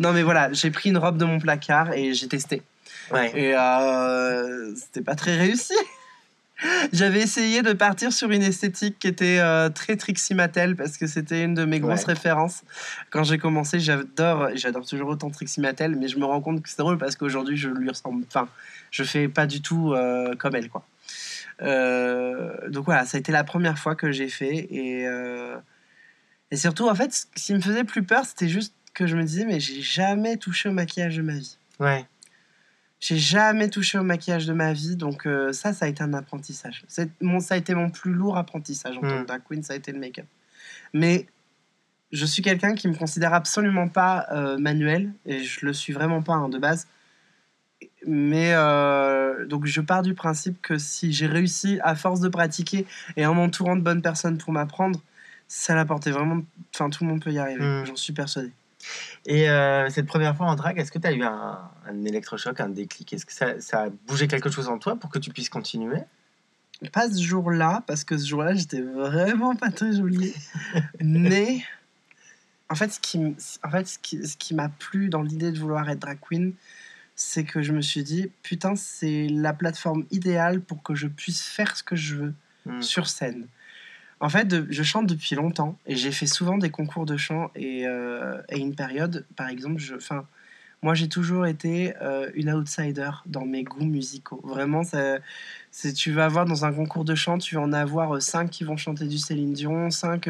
[0.00, 2.62] non mais voilà, j'ai pris une robe de mon placard et j'ai testé.
[3.12, 3.30] Ouais.
[3.34, 5.74] Et euh, c'était pas très réussi.
[6.92, 11.06] J'avais essayé de partir sur une esthétique qui était euh, très Trixie Mattel parce que
[11.06, 12.14] c'était une de mes grosses Ouais.
[12.14, 12.62] références.
[13.10, 16.68] Quand j'ai commencé, j'adore, j'adore toujours autant Trixie Mattel, mais je me rends compte que
[16.68, 18.24] c'est drôle parce qu'aujourd'hui je lui ressemble.
[18.28, 18.48] Enfin,
[18.92, 20.86] je fais pas du tout euh, comme elle, quoi.
[21.62, 25.06] Euh, donc voilà, ça a été la première fois que j'ai fait et
[26.50, 29.24] et surtout en fait, ce qui me faisait plus peur, c'était juste que je me
[29.24, 31.56] disais mais j'ai jamais touché au maquillage de ma vie.
[31.80, 32.04] Ouais.
[33.06, 36.14] J'ai jamais touché au maquillage de ma vie, donc euh, ça, ça a été un
[36.14, 36.84] apprentissage.
[36.88, 39.22] C'est mon, ça a été mon plus lourd apprentissage en tant Mm.
[39.22, 40.24] que drag queen, ça a été le make-up.
[40.94, 41.26] Mais
[42.12, 46.22] je suis quelqu'un qui me considère absolument pas euh, manuel, et je le suis vraiment
[46.22, 46.86] pas hein, de base.
[48.06, 52.86] Mais euh, donc je pars du principe que si j'ai réussi à force de pratiquer
[53.16, 54.98] et en m'entourant de bonnes personnes pour m'apprendre,
[55.48, 56.40] ça l'a porté vraiment.
[56.74, 57.84] Enfin, tout le monde peut y arriver, Mm.
[57.86, 58.50] j'en suis persuadé.
[59.26, 62.60] Et euh, cette première fois en drag, est-ce que tu as eu un, un électrochoc,
[62.60, 63.12] un déclic?
[63.12, 66.00] Est-ce que ça, ça a bougé quelque chose en toi pour que tu puisses continuer?
[66.92, 70.34] Pas ce jour-là, parce que ce jour-là, j'étais vraiment pas très jolie.
[71.00, 71.62] Mais
[72.68, 75.52] en fait, ce qui, m- en fait, ce qui, ce qui m'a plu dans l'idée
[75.52, 76.52] de vouloir être drag queen,
[77.16, 81.42] c'est que je me suis dit, putain, c'est la plateforme idéale pour que je puisse
[81.42, 82.34] faire ce que je veux
[82.66, 82.80] Hmm.
[82.80, 83.46] sur scène.
[84.24, 87.86] En fait, je chante depuis longtemps et j'ai fait souvent des concours de chant et,
[87.86, 90.26] euh, une période, par exemple, je, enfin,
[90.80, 94.40] moi j'ai toujours été euh, une outsider dans mes goûts musicaux.
[94.42, 95.18] Vraiment, ça,
[95.94, 98.76] tu vas avoir dans un concours de chant, tu vas en avoir 5 qui vont
[98.76, 100.28] chanter du Céline Dion, 5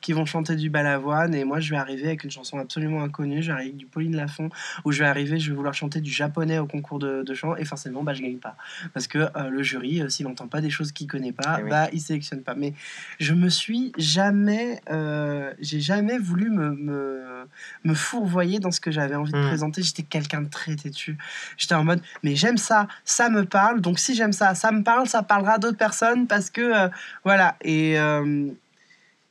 [0.00, 3.42] qui vont chanter du Balavoine et moi je vais arriver avec une chanson absolument inconnue,
[3.42, 4.50] je vais arriver avec du Pauline Lafont
[4.84, 7.54] où je vais arriver, je vais vouloir chanter du japonais au concours de, de chant
[7.56, 8.56] et forcément bah, je gagne pas
[8.92, 11.62] parce que euh, le jury, euh, s'il n'entend pas des choses qu'il connaît pas, Eh
[11.64, 11.70] oui.
[11.70, 12.54] bah il sélectionne pas.
[12.54, 12.74] Mais
[13.18, 17.46] je me suis jamais, euh, j'ai jamais voulu me, me,
[17.84, 19.46] me fourvoyer dans ce que j'avais envie de Mm.
[19.48, 19.82] présenter.
[19.82, 21.16] J'étais quelqu'un de très têtu.
[21.56, 23.80] J'étais en mode, mais j'aime ça, ça me parle.
[23.80, 26.88] Donc si j'aime ça, ça me parle, ça parlera d'autres personnes parce que euh,
[27.24, 27.56] voilà.
[27.62, 28.50] Et euh,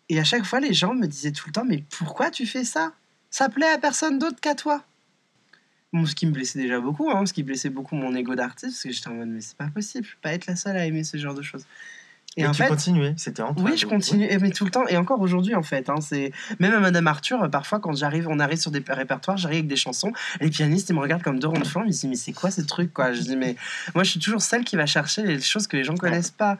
[0.10, 2.64] et à chaque fois, les gens me disaient tout le temps, mais pourquoi tu fais
[2.64, 2.94] ça?
[3.30, 4.84] Ça plaît à personne d'autre qu'à toi.
[5.94, 8.74] Bon, ce qui me blessait déjà beaucoup, hein, ce qui blessait beaucoup mon ego d'artiste,
[8.74, 10.78] parce que j'étais en mode, mais c'est pas possible, je peux pas être la seule
[10.78, 11.66] à aimer ce genre de choses.
[12.38, 13.64] Et, en tu fait, continuais, c'était en toi.
[13.66, 15.90] oui, je continue, mais tout le temps, et encore aujourd'hui en fait.
[15.90, 19.38] Hein, c'est même à Madame Arthur, euh, parfois quand j'arrive, on arrive sur des répertoires,
[19.38, 21.88] j'arrive avec des chansons, les pianistes ils me regardent comme deux ronds de flanc, ils
[21.88, 23.14] me disent mais c'est quoi ce truc quoi?
[23.14, 23.56] Je dis mais
[23.96, 26.58] moi je suis toujours celle qui va chercher les choses que les gens connaissent pas.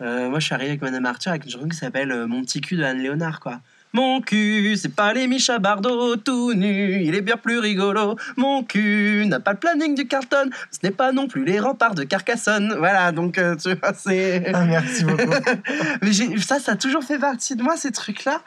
[0.00, 2.42] Euh, moi je suis arrivée avec Madame Arthur avec une chanson qui s'appelle euh, Mon
[2.42, 3.60] petit cul de Anne Léonard quoi.
[3.94, 8.16] Mon cul, c'est pas les Micha Bardot tout nu, il est bien plus rigolo.
[8.36, 11.94] Mon cul n'a pas le planning du Carlton, ce n'est pas non plus les remparts
[11.94, 12.74] de Carcassonne.
[12.78, 14.50] Voilà, donc euh, tu vois, c'est.
[14.54, 15.34] Ah, merci beaucoup.
[16.02, 18.42] Mais ça, ça a toujours fait partie de moi, ces trucs-là.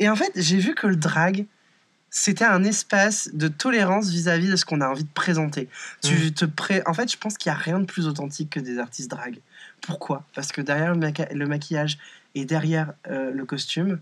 [0.00, 1.46] Et en fait, j'ai vu que le drag,
[2.10, 5.68] c'était un espace de tolérance vis-à-vis de ce qu'on a envie de présenter.
[6.02, 6.82] Tu te pré...
[6.86, 9.38] En fait, je pense qu'il n'y a rien de plus authentique que des artistes drag.
[9.82, 10.24] Pourquoi?
[10.34, 11.98] Parce que derrière le maquillage
[12.34, 14.00] et derrière euh, le costume,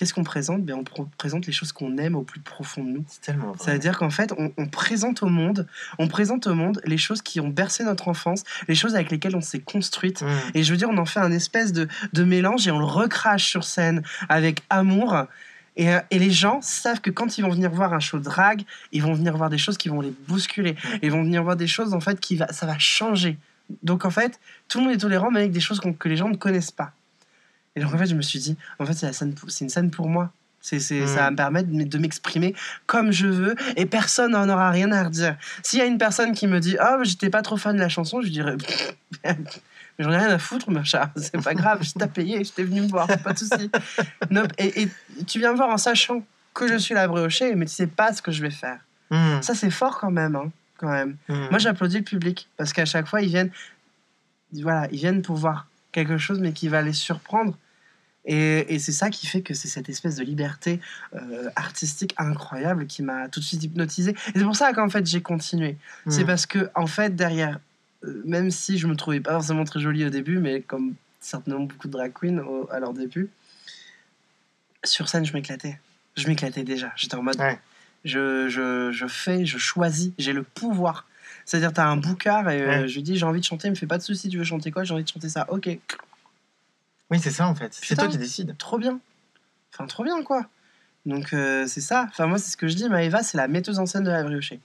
[0.00, 0.64] qu'est-ce qu'on présente?
[0.64, 3.04] Ben, On présente les choses qu'on aime au plus profond de nous.
[3.06, 3.58] C'est tellement vrai.
[3.62, 5.66] Ça veut dire qu'en fait, on, on présente au monde,
[5.98, 9.36] on présente au monde les choses qui ont bercé notre enfance, les choses avec lesquelles
[9.36, 10.22] on s'est construite.
[10.22, 10.26] Mm.
[10.54, 12.86] Et je veux dire, on en fait un espèce de, de mélange et on le
[12.86, 15.26] recrache sur scène avec amour.
[15.76, 18.62] Et, euh, et les gens savent que quand ils vont venir voir un show drag,
[18.92, 20.76] ils vont venir voir des choses qui vont les bousculer.
[21.02, 23.36] Ils vont venir voir des choses, en fait, qui va, ça va changer.
[23.82, 26.30] Donc, en fait, tout le monde est tolérant, mais avec des choses que les gens
[26.30, 26.94] ne connaissent pas.
[27.76, 30.32] Et donc, en fait, je me suis dit, en fait, c'est une scène pour moi.
[30.60, 31.06] C'est, c'est, Mm.
[31.06, 32.54] Ça va me permettre de m'exprimer
[32.86, 35.36] comme je veux et personne n'en aura rien à redire.
[35.62, 37.88] S'il y a une personne qui me dit Ah, j'étais pas trop fan de la
[37.88, 38.56] chanson, je dirais
[39.24, 39.34] Mais
[39.98, 41.10] j'en ai rien à foutre, ma chat.
[41.16, 43.70] C'est pas grave, je t'ai payé, je t'ai venu me voir, pas de souci.
[44.30, 44.52] Nope.
[44.58, 44.88] Et, et
[45.26, 48.12] tu viens me voir en sachant que je suis la briochée, mais tu sais pas
[48.12, 48.80] ce que je vais faire.
[49.10, 49.40] Mm.
[49.40, 50.36] Ça, c'est fort quand même.
[50.36, 51.16] Hein, quand même.
[51.28, 51.46] Mm.
[51.50, 53.50] Moi, j'applaudis le public parce qu'à chaque fois, ils viennent,
[54.52, 57.56] voilà, ils viennent pour voir quelque chose, mais qui va les surprendre.
[58.26, 60.78] Et, et c'est ça qui fait que c'est cette espèce de liberté
[61.14, 64.10] euh, artistique incroyable qui m'a tout de suite hypnotisé.
[64.10, 65.76] Et c'est pour ça qu'en fait, j'ai continué.
[66.08, 66.26] C'est Mm.
[66.26, 67.58] parce que, en fait, derrière,
[68.04, 71.60] euh, même si je me trouvais pas forcément très jolie au début, mais comme certainement
[71.60, 73.30] beaucoup de drag queens au- à leur début,
[74.84, 75.78] sur scène, je m'éclatais.
[76.16, 76.92] Je m'éclatais déjà.
[76.96, 77.58] J'étais en mode, Ouais.
[78.04, 81.06] je, je, je fais, je choisis, j'ai le pouvoir.
[81.50, 82.88] C'est-à-dire, tu as un boucard et euh, Ouais.
[82.88, 84.44] je lui dis, j'ai envie de chanter, il me fait pas de soucis, tu veux
[84.44, 84.84] chanter quoi?
[84.84, 85.46] J'ai envie de chanter ça.
[85.50, 85.68] Ok,
[87.10, 87.74] Oui, c'est ça en fait.
[87.74, 88.56] C'est toi qui décides.
[88.56, 89.00] trop bien.
[89.74, 90.46] Enfin, trop bien, quoi.
[91.06, 92.06] Donc, euh, c'est ça.
[92.08, 92.88] Enfin, moi, c'est ce que je dis.
[92.88, 94.60] Maëva, c'est la metteuse en scène de la briochée.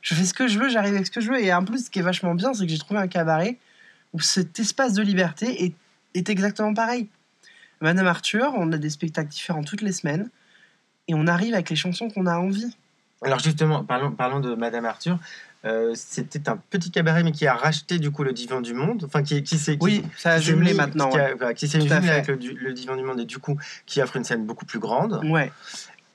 [0.00, 1.42] Je fais ce que je veux, j'arrive avec ce que je veux.
[1.42, 3.58] Et en plus, ce qui est vachement bien, c'est que j'ai trouvé un cabaret
[4.14, 5.74] où cet espace de liberté est,
[6.14, 7.08] est exactement pareil.
[7.82, 10.30] Madame Arthur, on a des spectacles différents toutes les semaines.
[11.08, 12.74] Et on arrive avec les chansons qu'on a envie.
[13.24, 15.18] Alors justement, parlons, parlons de Madame Arthur.
[15.64, 19.04] Euh, C'était un petit cabaret, mais qui a racheté du coup le Divan du Monde.
[19.06, 21.08] Enfin, qui, qui s'est Oui, ça a jumelé maintenant.
[21.08, 23.56] Qui, a- s'est jumelé avec le, le Divan du Monde et du coup
[23.86, 25.20] qui offre une scène beaucoup plus grande.
[25.24, 25.50] Ouais.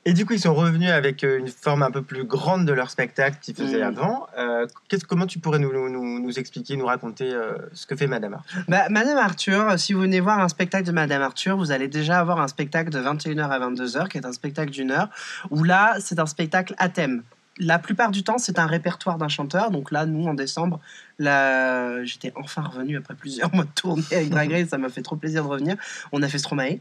[0.10, 2.74] Et du coup, ils sont revenus avec euh, une forme un peu plus grande de
[2.74, 3.98] leur spectacle qu'ils faisaient Mhm.
[4.00, 4.26] avant.
[4.40, 4.66] Euh,
[5.08, 8.34] comment tu pourrais nous, nous, nous- nous expliquer, nous raconter euh, ce que fait Madame
[8.34, 8.60] Arthur?
[8.68, 12.20] Bah, Madame Arthur, si vous venez voir un spectacle de Madame Arthur, vous allez déjà
[12.20, 15.10] avoir un spectacle de 21h à 22h, qui est un spectacle d'une heure,
[15.52, 17.22] où là, c'est un spectacle à thème.
[17.60, 19.70] La plupart du temps, c'est un répertoire d'un chanteur.
[19.70, 20.80] Donc là, nous, en décembre,
[21.20, 24.70] là, j'étais enfin revenu après plusieurs mois de tournée avec Drag Race.
[24.70, 25.76] Ça m'a fait trop plaisir de revenir.
[26.12, 26.80] On a fait Stromae.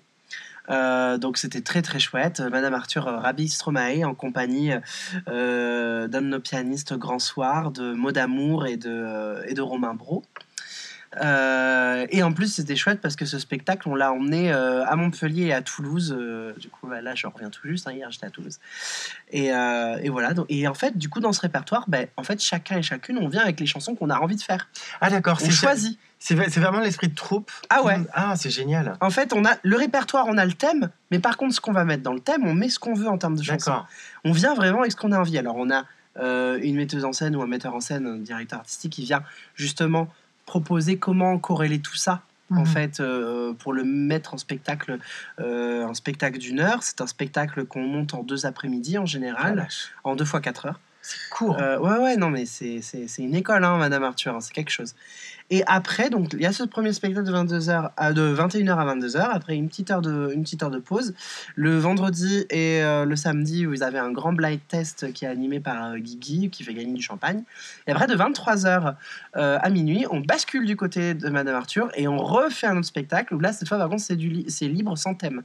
[0.71, 2.41] Euh, donc c'était très très chouette.
[2.41, 4.73] Madame Arthur euh, Rabi Stromae en compagnie
[5.29, 9.63] euh, d'un de nos pianistes Grand Soir, de Maud Amour et de, euh, et de
[9.63, 10.25] Romain Bro.
[11.23, 14.95] Euh, et en plus, c'était chouette parce que ce spectacle, on l'a emmené euh, à
[14.95, 16.15] Montpellier et à Toulouse.
[16.17, 17.89] Euh, du coup, bah, là, je reviens tout juste.
[17.89, 18.59] hein, hier, j'étais à Toulouse.
[19.31, 20.35] Et, euh, et voilà.
[20.35, 23.19] Donc, et en fait, du coup, dans ce répertoire, ben, en fait, chacun et chacune,
[23.19, 24.69] on vient avec les chansons qu'on a envie de faire.
[25.01, 25.99] Ah d'accord, On c'est choisit.
[26.21, 27.51] C'est vrai- c'est vraiment l'esprit de troupe.
[27.71, 27.99] Ah ouais.
[28.13, 28.97] Ah, c'est génial.
[29.01, 31.73] En fait, on a le répertoire, on a le thème, mais par contre, ce qu'on
[31.73, 33.71] va mettre dans le thème, on met ce qu'on veut en termes de chansons.
[33.71, 33.87] D'accord.
[34.25, 35.39] On vient vraiment avec ce qu'on a envie.
[35.39, 35.85] Alors, on a
[36.21, 39.23] euh, une metteuse en scène ou un metteur en scène, un directeur artistique qui vient
[39.55, 40.09] justement
[40.47, 42.23] proposer comment corréler tout ça.
[42.51, 42.67] En Mhm.
[42.67, 44.99] fait, euh, pour le mettre en spectacle,
[45.39, 49.07] euh, un spectacle d'une heure, c'est un spectacle qu'on monte en deux après-midi en Ah,
[49.07, 49.91] général, vache.
[50.03, 50.81] en deux fois quatre heures.
[51.03, 51.59] C'est court.
[51.61, 52.83] Euh, ouais, ouais, non, mais c'est
[53.19, 54.95] une école, hein, Madame Arthur, hein, c'est quelque chose.
[55.51, 58.95] Et après, donc, il y a ce premier spectacle de, 22h à, de 21h à
[58.95, 61.15] 22h, après une petite heure de, une petite heure de pause.
[61.55, 65.61] Le vendredi et euh, le samedi, vous avez un grand blind test qui est animé
[65.61, 67.45] par euh, Guigui, qui fait gagner du champagne.
[67.87, 68.97] Et après, de 23h
[69.35, 73.35] à minuit, on bascule du côté de Madame Arthur et on refait un autre spectacle,
[73.35, 75.43] où là, cette fois, par contre, c'est libre sans thème.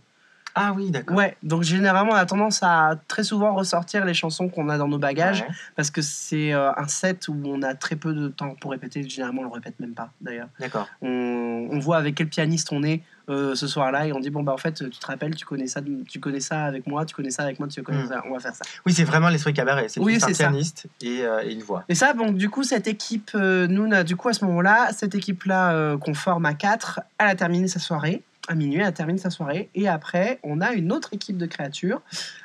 [0.56, 1.18] Ah oui, d'accord.
[1.18, 4.88] Ouais, donc généralement, on a tendance à très souvent ressortir les chansons qu'on a dans
[4.88, 8.28] nos bagages Ouais, parce que c'est euh, un set où on a très peu de
[8.28, 9.08] temps pour répéter.
[9.08, 10.50] Généralement, on le répète même pas, d'ailleurs.
[10.60, 10.88] D'accord.
[11.02, 14.44] On, on voit avec quel pianiste on est euh, ce soir-là et on dit bon
[14.44, 17.16] bah en fait, tu te rappelles, tu connais ça, tu connais ça avec moi, tu
[17.16, 18.08] connais ça avec moi, tu connais Mm.
[18.10, 18.22] ça.
[18.30, 18.66] On va faire ça.
[18.86, 19.88] Oui, c'est vraiment l'esprit cabaret.
[19.88, 21.84] C'est Oui, un pianiste et, euh, et une voix.
[21.90, 24.90] Et ça, donc du coup, cette équipe, nous, on a- du coup, à ce moment-là,
[24.94, 28.22] cette équipe-là qu'on forme à 4, elle a terminé sa soirée.
[28.48, 29.70] À minuit, elle termine sa soirée.
[29.74, 32.02] Et après, on a une autre équipe de créatures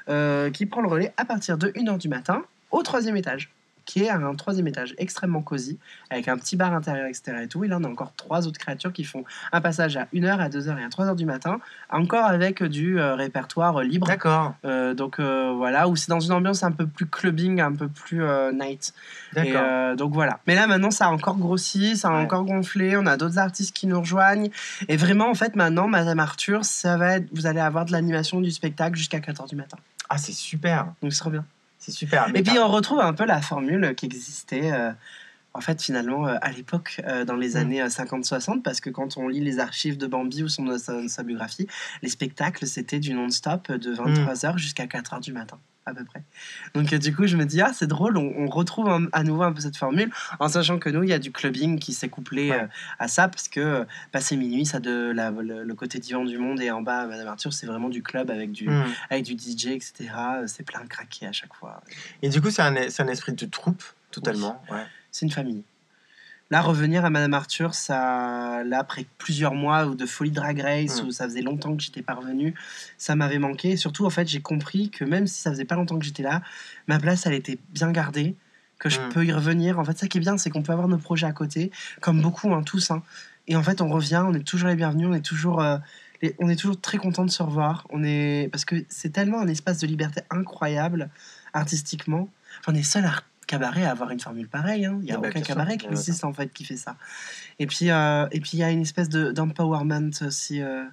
[0.09, 3.51] euh, qui prend le relais à partir de 1h du matin au troisième étage.
[3.89, 5.79] Qui est à un troisième étage extrêmement cosy,
[6.11, 7.39] avec un petit bar intérieur, etc.
[7.45, 7.65] Et tout.
[7.65, 10.51] Et là, on a encore trois autres créatures qui font un passage à 1h, à
[10.51, 14.07] 2h et à 3h du matin, encore avec du euh, répertoire libre.
[14.07, 14.55] D'accord.
[14.67, 17.89] Euh, donc euh, voilà, où c'est dans une ambiance un peu plus clubbing, un peu
[17.89, 18.93] plus euh, night.
[19.33, 19.63] D'accord.
[19.65, 20.39] euh, donc voilà.
[20.47, 22.23] Mais là maintenant, ça a encore grossi, ça a Ouais.
[22.25, 22.95] encore gonflé.
[22.99, 24.51] On a d'autres artistes qui nous rejoignent.
[24.89, 28.43] Et vraiment, en fait, maintenant, Madame Arthur, ça va être, vous allez avoir de l'animation
[28.43, 29.79] du spectacle jusqu'à 4h du matin.
[30.11, 30.93] Ah, c'est super.
[31.03, 31.45] Donc c'est trop bien.
[31.89, 32.29] C'est super.
[32.33, 34.73] Mais Et puis on retrouve un peu la formule qui existait.
[34.73, 34.93] euh,
[35.55, 37.57] en fait, finalement, euh, à l'époque, euh, dans les Mm.
[37.57, 41.09] années euh, 50-60, parce que quand on lit les archives de Bambi ou son, sa,
[41.09, 41.67] sa biographie,
[42.03, 46.23] les spectacles, c'était du non-stop de 23h jusqu'à 4h du matin, à peu près.
[46.75, 49.23] Donc, euh, du coup, je me dis, ah, c'est drôle, on, on retrouve un- à
[49.25, 51.93] nouveau un peu cette formule, en sachant que nous, il y a du clubbing qui
[51.93, 52.61] s'est couplé Ouais.
[52.63, 52.67] euh,
[52.99, 56.39] à ça, parce que euh, passé minuit, ça de la- le, le côté divan du
[56.39, 58.85] monde et en bas, Madame Arthur, c'est vraiment du club avec du, Hmm.
[59.11, 60.11] avec du DJ, etc.
[60.47, 61.83] C'est plein craqué à chaque fois.
[62.23, 64.63] Et du coup, c'est un, un esprit de troupe, totalement.
[64.71, 64.85] Ouais.
[65.11, 65.63] C'est une famille.
[66.51, 71.03] Là, revenir à Madame Arthur, ça, là, après plusieurs mois ou de folie Drag Race,
[71.03, 71.07] Mm.
[71.07, 72.55] où ça faisait longtemps que j'étais pas revenu,
[72.97, 73.73] ça m'avait manqué.
[73.73, 76.23] Et surtout, en fait, j'ai compris que même si ça faisait pas longtemps que j'étais
[76.23, 76.41] là,
[76.87, 78.35] ma place, elle était bien gardée,
[78.79, 79.09] que je Mm.
[79.11, 79.79] peux y revenir.
[79.79, 82.23] En fait, ça qui est bien, c'est qu'on peut avoir nos projets à côté, comme
[82.23, 82.91] beaucoup, hein, tous.
[82.91, 83.03] hein.
[83.47, 85.77] Et en fait, on revient, on est toujours les bienvenus, on est toujours, euh,
[86.23, 87.87] les- on est toujours très content de se revoir.
[87.91, 91.11] On est parce que c'est tellement un espace de liberté incroyable
[91.53, 92.29] artistiquement.
[92.61, 93.13] Enfin, on est seul à
[93.49, 94.87] cabaret à avoir une formule pareille.
[94.87, 94.99] hein.
[95.01, 96.95] Il n'y a Ah bah, aucun cabaret qui existe en fait qui fait ça.
[97.59, 100.85] Et puis, euh, et puis il y a une espèce de d'empowerment aussi euh,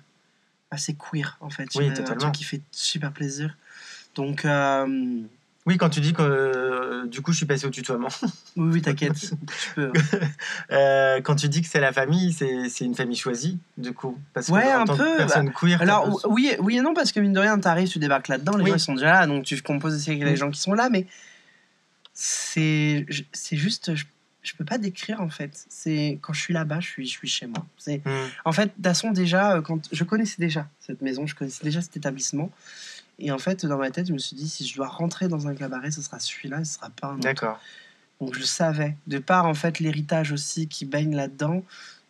[0.72, 1.68] assez queer en fait.
[1.76, 2.32] Oui, totalement.
[2.32, 3.56] Qui fait super plaisir.
[4.15, 4.88] Donc, euh,
[5.68, 8.08] Oui, quand tu dis que euh, du coup, je suis passé au tutoiement.
[8.56, 9.32] oui, oui, t'inquiète.
[10.72, 14.18] Euh, quand tu dis que c'est la famille, c'est une famille choisie, du coup.
[14.34, 15.82] Parce que Ouais, en un tant que peu, personne queer.
[15.82, 18.63] Alors, oui, oui et non, parce que mine de rien, t'arrives, tu débarques là-dedans, les
[18.63, 18.70] Oui.
[18.72, 20.89] gens ils sont déjà là, donc tu composes aussi avec les gens qui sont là,
[20.89, 21.06] mais
[22.15, 23.06] c'est
[23.51, 24.06] juste, je,
[24.41, 25.65] je peux pas décrire en fait.
[25.69, 27.65] C'est quand je suis là-bas, je suis, je suis chez moi.
[27.78, 28.28] C'est Hmm.
[28.45, 31.97] en fait, Dasson déjà, euh, quand je connaissais déjà cette maison, je connaissais déjà cet
[31.97, 32.51] établissement,
[33.19, 35.47] et en fait, dans ma tête, je me suis dit, si je dois rentrer dans
[35.47, 37.23] un cabaret, ce sera celui-là, ce sera pas un autre.
[37.23, 37.60] D'accord.
[38.21, 41.63] Donc je savais, de par en fait l'héritage aussi qui baigne là-dedans,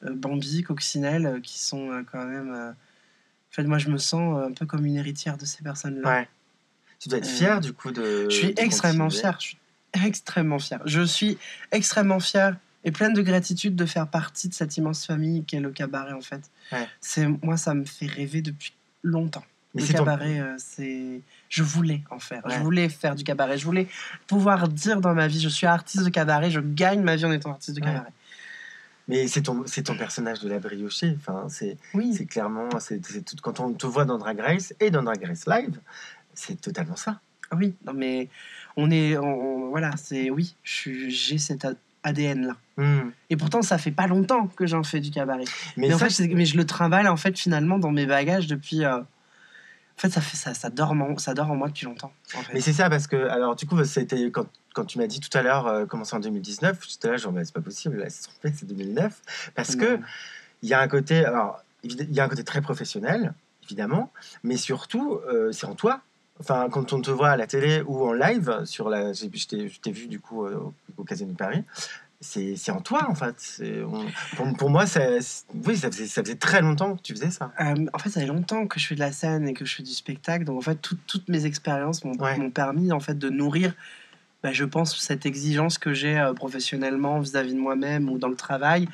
[0.04, 2.54] euh, Bambi, Coccinelle, euh, qui sont euh, quand même.
[2.54, 6.08] En fait, moi je me sens un peu comme une héritière de ces personnes-là.
[6.08, 6.28] Ouais.
[7.00, 8.30] Tu dois être fier, du coup, de.
[8.30, 9.10] je suis de extrêmement.
[9.10, 9.58] Je suis
[10.04, 10.80] extrêmement fier.
[10.86, 11.38] Je suis
[11.72, 15.72] extrêmement fier et pleine de gratitude de faire partie de cette immense famille qu'est le
[15.72, 16.42] cabaret en fait.
[16.72, 16.88] Ouais.
[17.02, 19.44] C'est moi ça me fait rêver depuis longtemps.
[19.74, 21.20] Mais le ton- cabaret, euh, c'est.
[21.50, 22.42] Je voulais en faire.
[22.50, 23.58] Je voulais faire du cabaret.
[23.58, 23.88] Je voulais
[24.26, 27.32] pouvoir dire dans ma vie, je suis artiste de cabaret, je gagne ma vie en
[27.34, 27.92] étant artiste de Ouais.
[27.92, 28.12] cabaret.
[29.08, 31.16] Mais c'est ton, c'est ton personnage de la briochée.
[31.20, 32.14] Enfin, c'est Oui.
[32.18, 32.70] c'est clairement.
[32.80, 35.78] c'est tout, quand on te voit dans Drag Race et dans Drag Race Live,
[36.34, 37.20] c'est totalement ça.
[37.52, 37.76] Oui.
[37.86, 38.30] Non mais
[38.78, 40.56] on est, on- voilà, c'est oui.
[40.64, 41.68] J'ai cet
[42.04, 42.56] ADN là.
[42.78, 43.10] Hmm.
[43.30, 45.44] Et pourtant, ça fait pas longtemps que j'en fais du cabaret.
[45.78, 48.48] Mais, Mais, en fait, c'est- mais je le trimballe en fait finalement dans mes bagages
[48.48, 48.84] depuis.
[48.86, 49.00] euh,
[49.98, 52.12] En fait, ça fait ça, ça dort en, ça dort en moi depuis longtemps.
[52.36, 52.54] En fait.
[52.54, 55.36] Mais c'est ça parce que alors du coup c'était quand, quand tu m'as dit tout
[55.38, 58.24] à l'heure euh, commencer en 2019 tout à l'heure genre c'est pas possible là c'est
[58.24, 59.22] trompé c'est 2009
[59.56, 59.98] parce que
[60.64, 63.34] il y a un côté alors il y a un côté très professionnel
[63.64, 64.12] évidemment
[64.44, 66.02] mais surtout euh, c'est en toi
[66.40, 69.92] enfin quand on te voit à la télé ou en live sur la je t'ai
[69.92, 71.64] vu du coup euh, au, au Casino de Paris
[72.22, 75.02] c'est en toi en fait on- pour, pour moi ça,
[75.66, 78.22] oui ça faisait, ça faisait très longtemps que tu faisais ça Euh, en fait, ça
[78.22, 80.44] fait longtemps que je fais de la scène et que je fais du spectacle.
[80.46, 82.38] Donc, en fait, tout- toutes mes expériences m'ont Ouais.
[82.38, 83.74] m'ont permis en fait de nourrir,
[84.42, 88.36] bah, je pense, cette exigence que j'ai euh, professionnellement vis-à-vis de moi-même ou dans le
[88.38, 88.88] travail.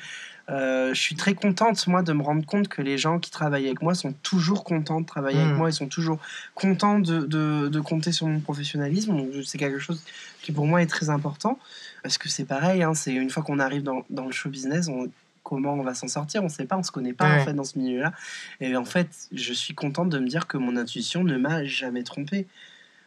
[0.50, 3.66] Euh, je suis très contente, moi, de me rendre compte que les gens qui travaillent
[3.66, 5.70] avec moi sont toujours contents de travailler avec moi.
[5.70, 6.18] Ils sont toujours
[6.54, 9.16] contents de, de- de compter sur mon professionnalisme.
[9.16, 10.02] Donc, c'est quelque chose
[10.42, 11.58] qui, pour moi, est très important.
[12.02, 14.88] Parce que c'est pareil, hein, c'est une fois qu'on arrive dans, dans le show business,
[14.88, 15.08] on,
[15.44, 17.40] comment on va s'en sortir On ne sait pas, on ne se connaît pas Ouais.
[17.40, 18.12] en fait dans ce milieu-là.
[18.60, 22.02] Et en fait, je suis contente de me dire que mon intuition ne m'a jamais
[22.02, 22.46] trompée.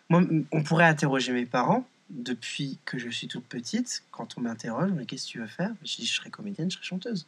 [0.09, 0.21] Moi,
[0.53, 4.03] on pourrait interroger mes parents depuis que je suis toute petite.
[4.11, 5.71] Quand on m'interroge, mais qu'est-ce que tu veux faire?
[5.83, 7.25] Je dis, je serai comédienne, je serai chanteuse.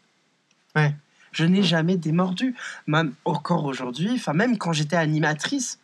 [0.76, 0.96] Ouais.
[1.32, 2.56] Je n'ai jamais démordu.
[2.88, 5.80] Même encore aujourd'hui, enfin même quand j'étais animatrice,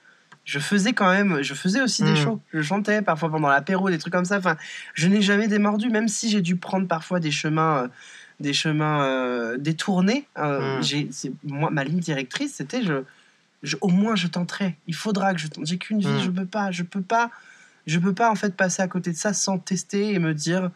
[0.45, 2.17] je faisais quand même, je faisais aussi des Mm.
[2.17, 2.39] shows.
[2.53, 4.37] Je chantais parfois pendant l'apéro, des trucs comme ça.
[4.37, 4.57] Enfin,
[4.93, 7.87] je n'ai jamais démordu, même si j'ai dû prendre parfois des chemins, euh,
[8.39, 10.27] des chemins euh, détournés.
[10.37, 10.83] euh, Mm.
[10.83, 13.03] j'ai, c'est- moi, ma ligne directrice, c'était je,
[13.63, 14.75] je- au moins je tenterai.
[14.87, 15.65] Il faudra que je tente.
[15.65, 16.19] J'ai qu'une vie, Mm.
[16.21, 17.29] je peux pas, je peux pas,
[17.85, 20.71] je peux pas en fait passer à côté de ça sans tester et me dire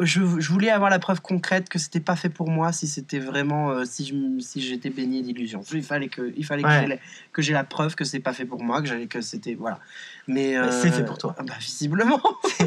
[0.00, 3.18] je, je voulais avoir la preuve concrète que c'était pas fait pour moi si c'était
[3.18, 6.68] vraiment euh, si je m- si j'étais baigné d'illusions il fallait que il fallait que
[6.68, 6.80] Ouais.
[6.82, 6.96] j'ai la-
[7.32, 9.80] que j'ai la preuve que c'est pas fait pour moi que j'allais que c'était voilà
[10.26, 11.34] mais euh, c'est fait pour toi.
[11.38, 12.20] bah visiblement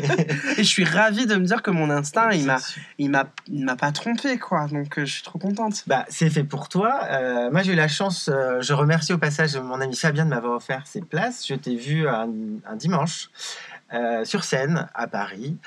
[0.58, 2.58] et je suis ravie de me dire que mon instinct il m'a
[2.98, 6.30] il m'a il m'a pas trompé quoi donc euh, je suis trop contente Bah, c'est
[6.30, 7.50] fait pour toi.
[7.52, 10.84] Moi, j'ai eu la chance, je remercie au passage mon ami Fabien de m'avoir offert
[10.86, 11.48] ces places.
[11.48, 12.30] Je t'ai vu un,
[12.66, 13.30] un dimanche
[14.24, 15.58] sur scène à Paris.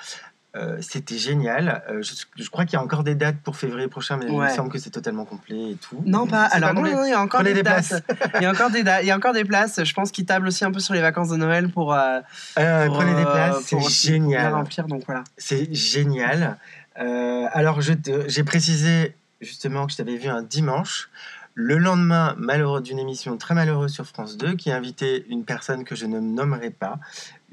[0.56, 1.82] Euh, C'était génial.
[1.90, 4.38] Euh, je, je crois qu'il y a encore des dates pour février prochain, mais il
[4.38, 6.00] me semble que c'est totalement complet et tout.
[6.06, 8.02] non pas alors non, complet non, il y a encore Prenez des, dates places.
[8.36, 10.26] il y a encore des dates il y a encore des places je pense qu'ils
[10.26, 12.20] tablent aussi un peu sur les vacances de Noël pour, euh,
[12.58, 14.54] Euh, pour, prenez des places, c'est pour génial.
[14.54, 16.56] remplir donc voilà C'est génial.
[16.96, 21.10] Alors, j'ai précisé justement que je t'avais vu un dimanche.
[21.56, 25.94] Le lendemain, malheureux d'une émission très malheureuse sur France 2, qui invitait une personne que
[25.94, 26.98] je ne nommerai pas,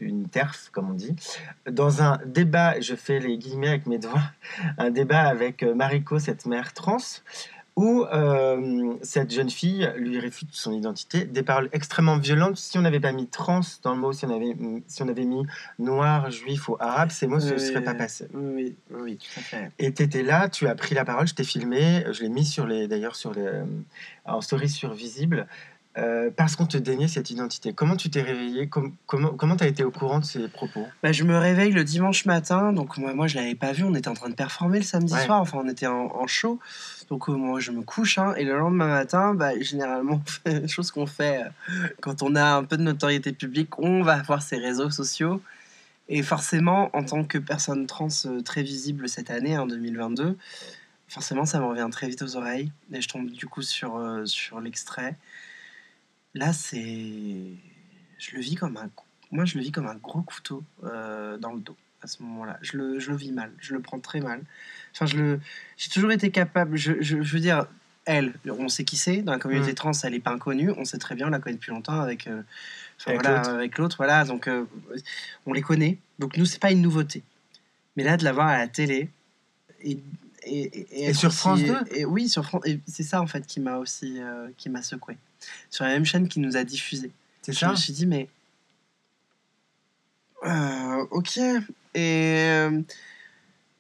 [0.02, 1.16] une TERF, comme on dit,
[1.70, 4.24] dans un débat, je fais les guillemets avec mes doigts,
[4.78, 6.98] un débat avec euh, Mariko, cette mère trans,
[7.78, 12.58] où euh, cette jeune fille lui réfute son identité, des paroles extrêmement violentes.
[12.58, 14.56] Si on n'avait pas mis trans dans le mot, si on avait,
[14.88, 15.44] si on avait mis
[15.80, 18.28] noir, juif ou arabe, ces mots ne se Oui, seraient pas passés.
[18.34, 19.18] oui oui,
[19.80, 22.46] Et tu étais là, tu as pris la parole, je t'ai filmé, je l'ai mis
[22.46, 23.64] sur les, d'ailleurs sur les, euh,
[24.26, 25.48] en story sur Visible,
[25.98, 27.74] euh, parce qu'on te déniait cette identité.
[27.74, 30.88] Comment tu t'es réveillé Com- Comment comment tu as été au courant de ces propos?
[31.04, 33.94] Bah, je me réveille le dimanche matin, donc moi, moi je l'avais pas vu, on
[33.94, 35.26] était en train de performer le samedi Ouais.
[35.26, 36.60] soir, enfin on était en, en show,
[37.10, 40.22] donc euh, moi je me couche, hein, et le lendemain matin, bah, généralement,
[40.68, 44.42] chose qu'on fait euh, quand on a un peu de notoriété publique, on va voir
[44.42, 45.42] ses réseaux sociaux,
[46.08, 50.38] et forcément, en tant que personne trans euh, très visible cette année, en 2022,
[51.10, 54.62] forcément ça me revient très vite aux oreilles, et je tombe du coup sur, sur
[54.62, 55.18] l'extrait.
[56.34, 56.78] Là, c'est...
[58.18, 58.90] Je le vis comme un
[59.34, 62.58] moi, je le vis comme un gros couteau euh, dans le dos à ce moment-là.
[62.62, 64.42] Je le, je le vis mal, je le prends très mal.
[64.94, 65.40] Enfin, je le,
[65.78, 66.76] j'ai toujours été capable.
[66.76, 67.66] Je, je, je veux dire,
[68.04, 69.22] elle, on sait qui c'est.
[69.22, 69.76] Dans la communauté Mm.
[69.76, 70.72] trans, elle n'est pas inconnue.
[70.76, 72.42] On sait très bien, on la connaît depuis longtemps avec, euh,
[73.00, 73.96] enfin, Avec l'autre.
[73.98, 74.66] Voilà, donc euh,
[75.46, 75.98] on les connaît.
[76.20, 77.24] Donc nous, c'est pas une nouveauté.
[77.96, 79.10] Mais là, de la voir à la télé
[79.82, 79.98] et
[80.44, 81.78] et, et, Et être sur aussi- France 2?
[81.92, 82.64] et oui, sur France.
[82.86, 84.20] C'est ça en fait qui m'a aussi
[84.58, 85.16] qui m'a secoué.
[85.70, 88.28] Sur la même chaîne qui nous a diffusé C'est je ça me suis dit, mais.
[90.46, 91.38] Euh, ok.
[91.38, 92.82] Et, euh,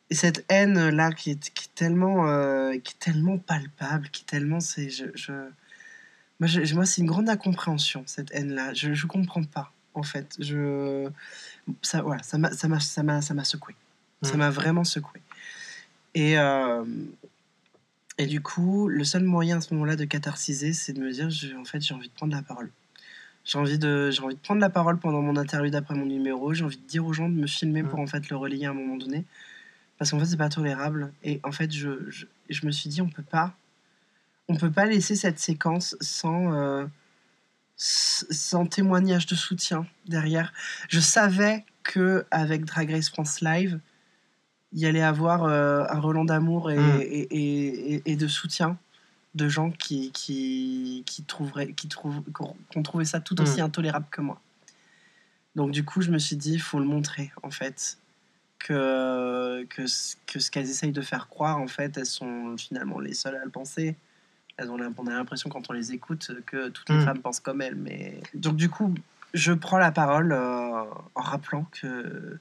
[0.10, 4.26] et cette haine-là qui est, qui est tellement, euh, qui est tellement palpable, qui est
[4.26, 4.60] tellement.
[4.60, 5.32] C'est, je, je-
[6.40, 8.74] Moi, je- moi, c'est une grande incompréhension, cette haine-là.
[8.74, 10.36] Je ne comprends pas, en fait.
[10.40, 11.08] Je...
[11.84, 13.76] Ça, voilà, ça, m'a, ça, ça, m'a, ça m'a secoué.
[14.24, 14.38] Ça Mm.
[14.38, 15.22] m'a vraiment secoué.
[16.14, 16.84] Et, euh,
[18.22, 21.30] et du coup, le seul moyen à ce moment-là de catharsiser, c'est de me dire,
[21.30, 22.70] je- en fait, j'ai envie de prendre la parole.
[23.46, 26.54] J'ai envie, de, j'ai envie de prendre la parole pendant mon interlude après mon numéro.
[26.54, 28.70] J'ai envie de dire aux gens de me filmer pour en fait le relayer à
[28.70, 29.26] un moment donné.
[29.98, 31.12] Parce qu'en fait, c'est pas tolérable.
[31.24, 33.56] Et en fait, je, je, je me suis dit, on peut pas.
[34.48, 36.86] On peut pas laisser cette séquence sans, euh,
[37.78, 40.54] sans témoignage de soutien derrière.
[40.90, 43.80] Je savais que avec Drag Race France Live,
[44.74, 47.02] il y allait avoir euh, un relent d'amour et, Mm.
[47.02, 47.28] et,
[47.96, 48.78] et- et- de soutien
[49.36, 53.66] de gens qui, qui, qui, trouveraient, qui trouvent, qu'on trouvait ça tout aussi Mm.
[53.66, 54.42] intolérable que moi.
[55.56, 57.98] Donc du coup, je me suis dit, il faut le montrer, en fait.
[58.60, 63.00] Que, que, ce- que ce qu'elles essayent de faire croire, en fait, elles sont finalement
[63.00, 63.96] les seules à le penser.
[64.58, 67.06] Elles ont, on a l'impression, quand on les écoute, que toutes les Mm.
[67.06, 67.76] femmes pensent comme elles.
[67.76, 68.22] Mais...
[68.36, 68.94] Donc du coup,
[69.34, 70.84] je prends la parole euh,
[71.16, 72.38] en rappelant que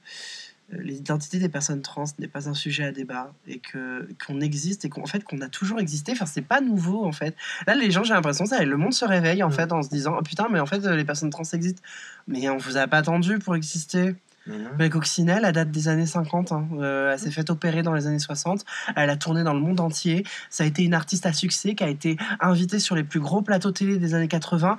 [0.71, 4.89] l'identité des personnes trans n'est pas un sujet à débat et que qu'on existe et
[4.89, 7.35] qu'en fait qu'on a toujours existé enfin c'est pas nouveau en fait
[7.67, 10.15] là les gens j'ai l'impression ça le monde se réveille en fait en se disant
[10.17, 11.81] oh, putain mais en fait euh, les personnes trans existent
[12.27, 14.15] mais on vous a pas attendu pour exister
[14.47, 14.69] Mais non.
[14.79, 16.51] mais Coccinelle, elle date des années 50.
[16.51, 16.67] hein.
[16.79, 18.65] Euh, elle s'est faite opérer dans les années 60.
[18.95, 20.23] Elle a tourné dans le monde entier.
[20.49, 23.41] Ça a été une artiste à succès qui a été invitée sur les plus gros
[23.41, 24.77] plateaux télé des années 80.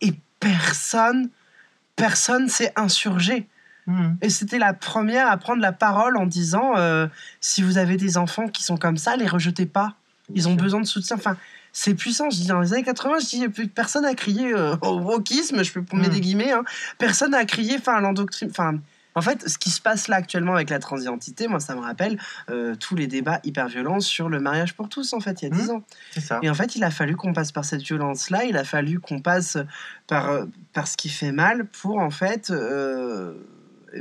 [0.00, 1.28] Et personne,
[1.96, 3.46] personne s'est insurgé.
[3.86, 4.12] Mm.
[4.22, 7.06] Et c'était la première à prendre la parole en disant euh,
[7.40, 9.94] si vous avez des enfants qui sont comme ça, les rejetez pas.
[10.34, 11.16] Ils ont besoin de soutien.
[11.16, 11.36] Enfin,
[11.72, 12.30] c'est puissant.
[12.30, 15.72] Je dis dans les années 80, je dis personne n'a crié euh, au wokisme, je
[15.72, 16.14] peux mettre Mm.
[16.14, 16.52] des guillemets.
[16.52, 16.62] hein.
[16.98, 18.46] Personne n'a crié enfin à l'endoctrin.
[18.48, 18.78] Enfin,
[19.16, 22.18] en fait, ce qui se passe là actuellement avec la transidentité, moi, ça me rappelle
[22.50, 25.52] euh, tous les débats hyper violents sur le mariage pour tous, en fait, il y
[25.52, 25.70] a 10 Mm.
[25.70, 25.82] ans.
[26.12, 26.38] C'est ça.
[26.42, 29.20] Et en fait, il a fallu qu'on passe par cette violence-là, il a fallu qu'on
[29.20, 29.58] passe
[30.08, 30.30] par,
[30.72, 33.34] par ce qui fait mal pour, en fait, euh,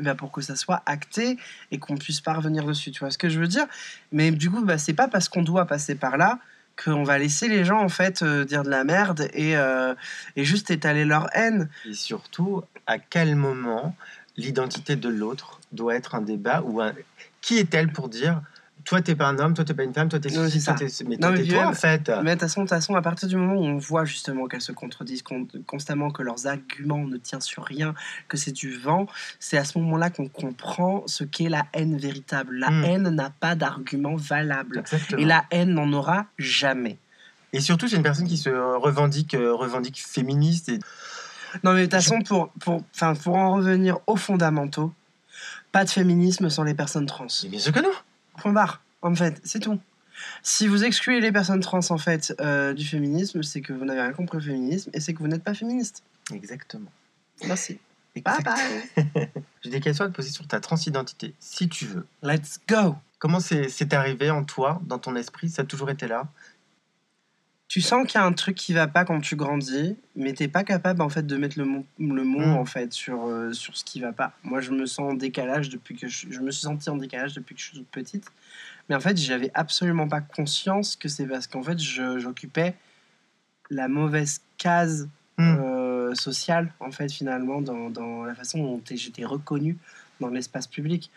[0.01, 1.37] ben, pour que ça soit acté
[1.71, 2.91] et qu'on puisse pas revenir dessus.
[2.91, 3.65] Tu vois ce que je veux dire?
[4.11, 6.39] Mais du coup, bah, c'est pas parce qu'on doit passer par là
[6.83, 9.93] qu'on va laisser les gens, en fait, euh, dire de la merde et, euh,
[10.35, 11.69] et juste étaler leur haine.
[11.87, 13.95] Et surtout, à quel moment
[14.37, 16.93] l'identité de l'autre doit être un débat ou un...
[17.41, 18.41] Qui est-elle pour dire
[18.85, 20.87] toi, t'es pas un homme, toi, t'es pas une femme, toi, t'es ceci, toi, t'es...
[21.07, 22.09] Mais Non, mais t'es toi, en fait.
[22.23, 24.71] Mais de toute façon, façon, à partir du moment où on voit justement qu'elles se
[24.71, 27.93] contredisent con- constamment, que leurs arguments ne tiennent sur rien,
[28.27, 29.07] que c'est du vent,
[29.39, 32.55] c'est à ce moment-là qu'on comprend ce qu'est la haine véritable.
[32.57, 32.83] La Mm.
[32.85, 34.79] haine n'a pas d'argument valable.
[34.79, 35.21] Exactement.
[35.21, 36.97] Et la haine n'en aura jamais.
[37.53, 40.69] Et surtout, c'est une personne qui se revendique, euh, revendique féministe.
[40.69, 40.79] Et...
[41.63, 42.83] Non, mais de toute façon, pour, pour,
[43.23, 44.91] pour en revenir aux fondamentaux,
[45.71, 47.27] pas de féminisme sans les personnes trans.
[47.43, 47.91] Mais bien sûr que non.
[48.37, 49.79] Point barre, en fait, c'est tout.
[50.41, 54.01] Si vous excluez les personnes trans en fait euh, du féminisme, c'est que vous n'avez
[54.01, 56.03] rien compris au féminisme et c'est que vous n'êtes pas féministe.
[56.31, 56.91] Exactement.
[57.45, 57.79] Merci.
[58.15, 58.43] Bye Exact.
[58.45, 59.29] bye.
[59.63, 62.05] J'ai des questions à te poser sur ta transidentité, si tu veux.
[62.21, 62.95] Let's go.
[63.17, 65.49] Comment c'est arrivé en toi, dans ton esprit?
[65.49, 66.27] Ça a toujours été là?
[67.73, 70.47] Tu sens qu'il y a un truc qui va pas quand tu grandis, mais t'es
[70.47, 72.57] pas capable en fait de mettre le mot, le mot Mm.
[72.57, 74.33] en fait sur, euh, sur ce qui va pas.
[74.43, 77.33] Moi, je me sens en décalage depuis que je, je me suis senti en décalage
[77.33, 78.25] depuis que je suis toute petite,
[78.87, 82.75] mais en fait, j'avais absolument pas conscience que c'est parce qu'en fait, j'occupais
[83.71, 85.09] la mauvaise case
[85.39, 85.57] Mm.
[85.59, 89.79] euh, sociale en fait finalement dans, dans la façon dont j'étais reconnu
[90.19, 91.09] dans l'espace public.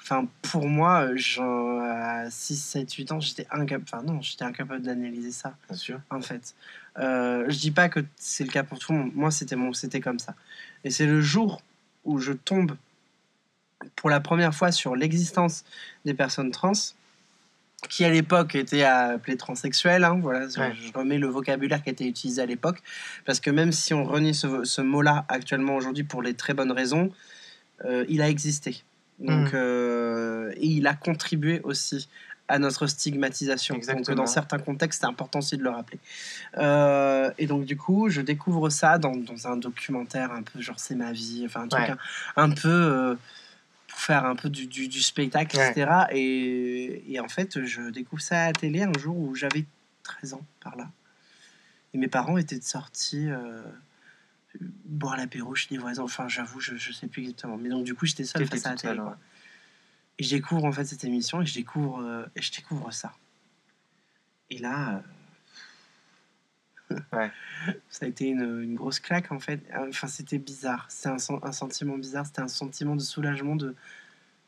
[0.00, 4.44] Enfin, pour moi, euh, genre, à 6, 7, 8 ans, j'étais incapable, enfin non, j'étais
[4.44, 6.00] incapable d'analyser ça Bien sûr.
[6.10, 6.54] en fait.
[6.98, 9.12] Euh, je dis pas que c'est le cas pour tout le monde.
[9.14, 10.34] Moi, c'était mon, c'était comme ça.
[10.84, 11.60] Et c'est le jour
[12.04, 12.76] où je tombe
[13.96, 15.64] pour la première fois sur l'existence
[16.04, 16.72] des personnes trans,
[17.88, 20.02] qui à l'époque étaient appelées transsexuelles.
[20.04, 20.72] hein, voilà, je- Ouais.
[20.74, 22.82] je remets le vocabulaire qui était utilisé à l'époque,
[23.24, 26.72] parce que même si on renie ce, ce mot-là actuellement aujourd'hui pour les très bonnes
[26.72, 27.12] raisons,
[27.84, 28.82] euh, il a existé.
[29.18, 29.50] Donc, Mhm.
[29.54, 32.08] euh, et il a contribué aussi
[32.50, 33.74] à notre stigmatisation.
[33.78, 35.98] Donc, dans certains contextes, c'est important aussi de le rappeler.
[36.56, 40.78] Euh, et donc, du coup, je découvre ça dans, dans un documentaire un peu genre
[40.78, 41.94] c'est ma vie, enfin un truc Ouais.
[42.36, 43.14] un, un peu euh,
[43.88, 45.70] pour faire un peu du, du, du spectacle, Ouais.
[45.72, 45.90] etc.
[46.12, 49.64] Et, et en fait, je découvre ça à la télé un jour où j'avais
[50.04, 50.88] 13 ans par là.
[51.92, 53.62] Et mes parents étaient sortis euh,
[54.84, 56.02] boire l'apéro voisins.
[56.02, 57.56] Enfin, j'avoue, je, je sais plus exactement.
[57.56, 59.00] Mais donc, du coup, j'étais T'étais face à la télé.
[59.00, 59.12] ouais.
[60.18, 63.12] Et je découvre en fait cette émission et je découvre, euh, et je découvre ça.
[64.50, 65.02] Et là,
[66.90, 67.30] euh, Ouais.
[67.90, 69.60] ça a été une, une grosse claque en fait.
[69.76, 70.86] Enfin, c'était bizarre.
[70.88, 72.26] C'était un, sen- un sentiment bizarre.
[72.26, 73.74] C'était un sentiment de soulagement de,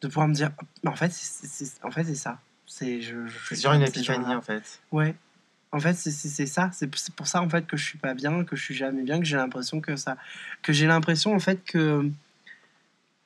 [0.00, 0.50] de pouvoir me dire,
[0.86, 2.40] en fait, c'est c'est- en fait, c'est ça.
[2.66, 4.80] C'est je, je C'est sur une épiphanie, en fait.
[4.90, 5.14] Ouais.
[5.72, 6.70] En fait, c'est- ça.
[6.72, 9.18] C'est pour ça en fait que je suis pas bien, que je suis jamais bien,
[9.20, 10.16] que j'ai l'impression que ça,
[10.62, 12.10] que j'ai l'impression en fait que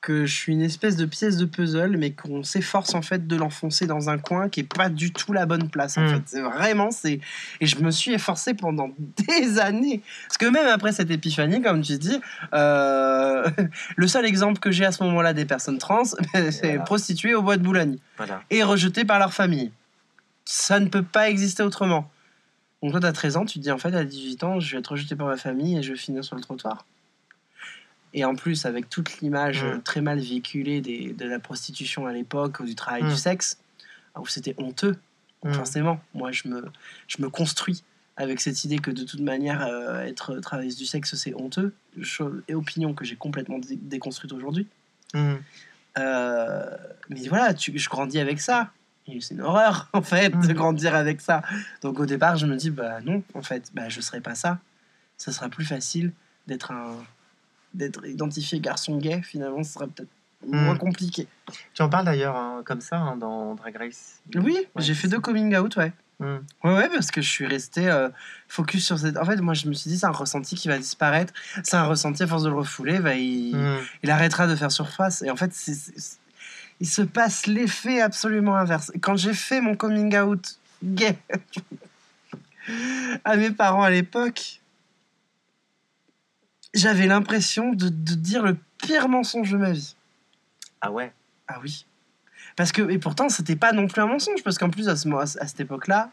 [0.01, 3.35] que je suis une espèce de pièce de puzzle, mais qu'on s'efforce en fait de
[3.35, 5.97] l'enfoncer dans un coin qui est pas du tout la bonne place.
[5.97, 6.09] En Mm.
[6.09, 7.19] fait, c'est vraiment c'est
[7.59, 8.91] et je me suis efforcé pendant
[9.27, 10.03] des années.
[10.27, 12.21] Parce que même après cette épiphanie, comme tu dis,
[12.53, 13.49] euh,
[13.95, 16.83] le seul exemple que j'ai à ce moment-là des personnes trans, c'est Voilà.
[16.83, 18.43] prostituées au bois de Boulogne Voilà.
[18.51, 19.71] et rejeté par leur famille.
[20.45, 22.11] Ça ne peut pas exister autrement.
[22.85, 24.71] Donc toi, tu as 13 ans, tu te dis en fait, à 18 ans, je
[24.73, 26.85] vais être rejeté par ma famille et je vais finir sur le trottoir.
[28.13, 29.67] Et en plus, avec toute l'image Mm.
[29.67, 33.09] euh, très mal véhiculée des, de la prostitution à l'époque, ou du travail Mm.
[33.09, 33.57] du sexe,
[34.19, 34.97] où c'était honteux,
[35.43, 35.53] Mm.
[35.53, 36.63] forcément, moi, je me,
[37.07, 37.83] je me construis
[38.17, 41.73] avec cette idée que de toute manière, euh, être travailleuse du sexe, c'est honteux,
[42.03, 44.67] chose, et opinion que j'ai complètement dé- déconstruite aujourd'hui.
[45.15, 45.33] Mm.
[45.97, 46.69] Euh,
[47.09, 48.69] mais voilà, tu, je grandis avec ça.
[49.07, 50.53] C'est une horreur, en fait, de Mhm.
[50.53, 51.41] grandir avec ça.
[51.81, 54.59] Donc au départ, je me dis, bah non, en fait, bah, je serai pas ça.
[55.17, 56.11] Ce sera plus facile
[56.47, 56.95] d'être un
[57.73, 60.07] d'être identifié garçon gay, finalement, ce sera peut-être
[60.47, 60.77] moins Mhm.
[60.79, 61.27] compliqué.
[61.73, 64.21] Tu en parles d'ailleurs hein, comme ça hein, dans Drag Race.
[64.33, 65.91] Oui, Ouais, j'ai fait deux coming out, ouais.
[66.19, 66.37] Mm.
[66.63, 68.07] Ouais, ouais, parce que je suis resté euh,
[68.47, 69.17] focus sur cette.
[69.17, 71.33] En fait, moi, je me suis dit, c'est un ressenti qui va disparaître.
[71.63, 73.77] C'est un ressenti, à force de le refouler, bah, il, Mm.
[74.03, 75.21] il arrêtera de faire surface.
[75.23, 76.17] Et en fait, c'est-
[76.79, 78.91] il se passe l'effet absolument inverse.
[79.01, 81.17] Quand j'ai fait mon coming out gay
[83.23, 84.61] à mes parents à l'époque,
[86.73, 89.95] j'avais l'impression de, de dire le pire mensonge de ma vie.
[90.81, 91.13] Ah ouais?
[91.47, 91.85] Ah oui.
[92.55, 95.09] Parce que, et pourtant, c'était pas non plus un mensonge, parce qu'en plus, à, ce,
[95.39, 96.11] à cette époque-là,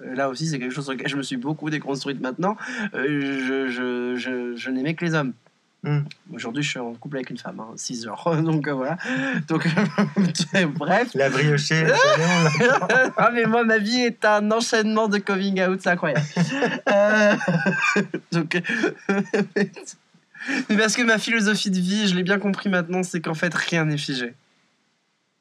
[0.00, 2.56] euh, là aussi, c'est quelque chose sur lequel je me suis beaucoup déconstruite maintenant,
[2.94, 5.32] euh, je, je, je, je n'aimais que les hommes.
[5.82, 6.00] Mm.
[6.34, 8.42] Aujourd'hui, je suis en couple avec une femme, 6 heures.
[8.42, 8.98] Donc euh, voilà.
[9.48, 9.66] Donc,
[10.76, 11.08] bref.
[11.14, 11.86] La briochée.
[13.16, 16.24] ah, mais moi, ma vie est un enchaînement de coming out, c'est incroyable.
[16.90, 17.34] Euh,
[18.32, 18.60] Donc,
[20.68, 23.54] mais parce que ma philosophie de vie, je l'ai bien compris maintenant, c'est qu'en fait,
[23.54, 24.34] rien n'est figé.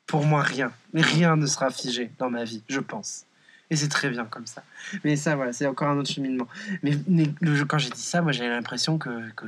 [0.08, 0.72] Pour moi, rien.
[0.94, 3.26] Mais rien ne sera figé dans ma vie, je pense.
[3.70, 4.64] Et c'est très bien comme ça.
[5.04, 6.48] Mais ça, voilà, c'est encore un autre cheminement.
[6.82, 9.46] Mais, mais le- quand j'ai dit ça, moi, j'avais l'impression que, que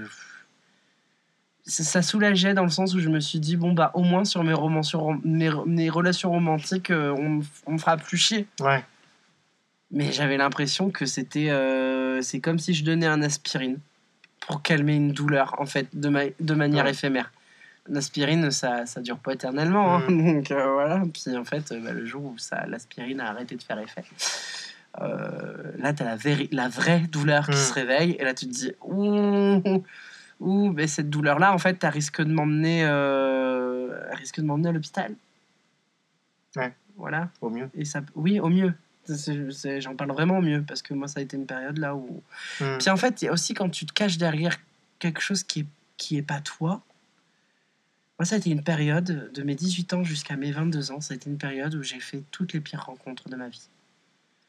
[1.83, 4.43] ça soulageait dans le sens où je me suis dit bon bah au moins sur
[4.43, 8.83] mes romans sur mes, mes relations romantiques euh, on, on me fera plus chier Ouais.
[9.91, 13.77] mais j'avais l'impression que c'était euh, c'est comme si je donnais un aspirine
[14.47, 16.91] pour calmer une douleur en fait de, ma- de manière Ouais.
[16.91, 17.31] éphémère
[17.87, 20.03] l'aspirine ça ça dure pas éternellement hein.
[20.09, 20.33] Mm.
[20.35, 23.55] donc euh, voilà puis en fait euh, bah, le jour où ça l'aspirine a arrêté
[23.55, 24.03] de faire effet
[25.77, 27.55] là t'as la, véri- la vraie douleur qui Mm.
[27.55, 28.71] se réveille et là tu te dis
[30.41, 34.45] ouh mais cette douleur là en fait t'as risque de m'emmener euh, elle risque de
[34.45, 35.15] m'emmener à l'hôpital
[36.57, 36.73] Ouais.
[36.97, 37.69] voilà Au mieux.
[37.73, 38.73] et ça oui au mieux
[39.79, 42.21] j'en parle vraiment au mieux parce que moi ça a été une période là où
[42.59, 42.77] Mm.
[42.79, 44.57] puis en fait il y a aussi quand tu te caches derrière
[44.99, 45.65] quelque chose qui est
[45.97, 46.81] qui est pas toi
[48.19, 51.13] moi ça a été une période de mes 18 ans jusqu'à mes 22 ans ça
[51.13, 53.67] a été une période où j'ai fait toutes les pires rencontres de ma vie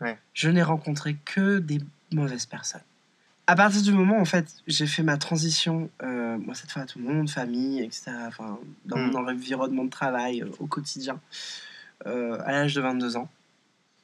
[0.01, 0.18] Ouais.
[0.34, 1.78] je n'ai rencontré que des
[2.12, 2.80] mauvaises personnes
[3.47, 6.86] à partir du moment en fait j'ai fait ma transition euh, moi cette fois à
[6.86, 9.11] tout le monde famille etc enfin dans Mm.
[9.11, 11.18] mon environnement de travail euh, au quotidien
[12.07, 13.28] euh, à l'âge de 22 ans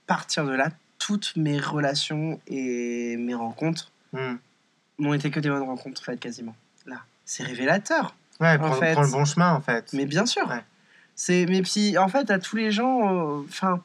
[0.07, 4.37] partir de là toutes mes relations et mes rencontres Mm.
[5.01, 8.73] n'ont été que des bonnes rencontres en fait quasiment là c'est révélateur Ouais, En prends,
[8.75, 9.93] fait- prends le bon chemin en fait.
[9.93, 10.65] mais bien sûr Ouais.
[11.17, 13.83] c'est mais puis en fait à tous les gens enfin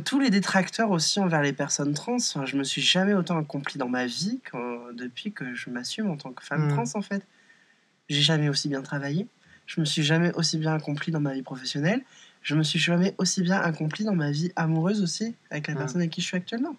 [0.00, 3.78] tous les détracteurs aussi envers les personnes trans enfin, je me suis jamais autant accompli
[3.78, 6.68] dans ma vie quand- depuis que je m'assume en tant que femme Mm.
[6.70, 7.22] trans en fait
[8.08, 9.26] j'ai jamais aussi bien travaillé
[9.66, 12.02] je me suis jamais aussi bien accompli dans ma vie professionnelle
[12.42, 15.78] je me suis jamais aussi bien accompli dans ma vie amoureuse aussi avec la Mm.
[15.78, 16.76] personne avec qui je suis actuellement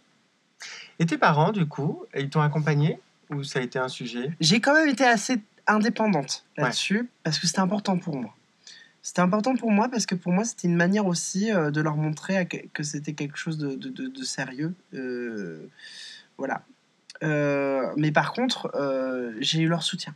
[1.00, 3.00] Et tes parents, du coup, ils t'ont accompagné
[3.30, 4.32] ou ça a été un sujet?
[4.40, 6.64] J'ai quand même été assez indépendante Ouais.
[6.64, 8.34] là-dessus parce que c'était important pour moi.
[9.06, 11.98] C'était important pour moi parce que pour moi c'était une manière aussi euh, de leur
[11.98, 14.74] montrer que, c'était quelque chose de, de- de- de sérieux.
[14.94, 15.68] Euh,
[16.38, 16.64] voilà.
[17.22, 20.16] Euh, mais par contre, euh, j'ai eu leur soutien.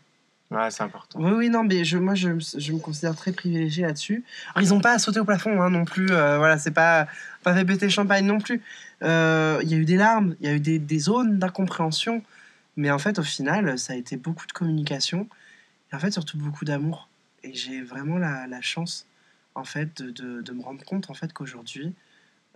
[0.50, 1.20] Ouais, c'est important.
[1.22, 4.24] Oui, oui, non, mais je, moi je, me- je me considère très privilégiée là-dessus.
[4.56, 6.10] Alors, ils n'ont pas à sauter au plafond hein, non plus.
[6.10, 7.08] euh, voilà, c'est pas,
[7.44, 8.62] pas fait péter le champagne non plus.
[9.04, 12.24] Euh, Il y a eu des larmes, il y a eu des, des zones d'incompréhension.
[12.78, 15.28] Mais en fait, au final, ça a été beaucoup de communication
[15.92, 17.10] et en fait, surtout beaucoup d'amour.
[17.48, 19.06] Et j'ai vraiment la, la chance,
[19.56, 21.94] en fait, de, de, de me rendre compte, en fait, qu'aujourd'hui,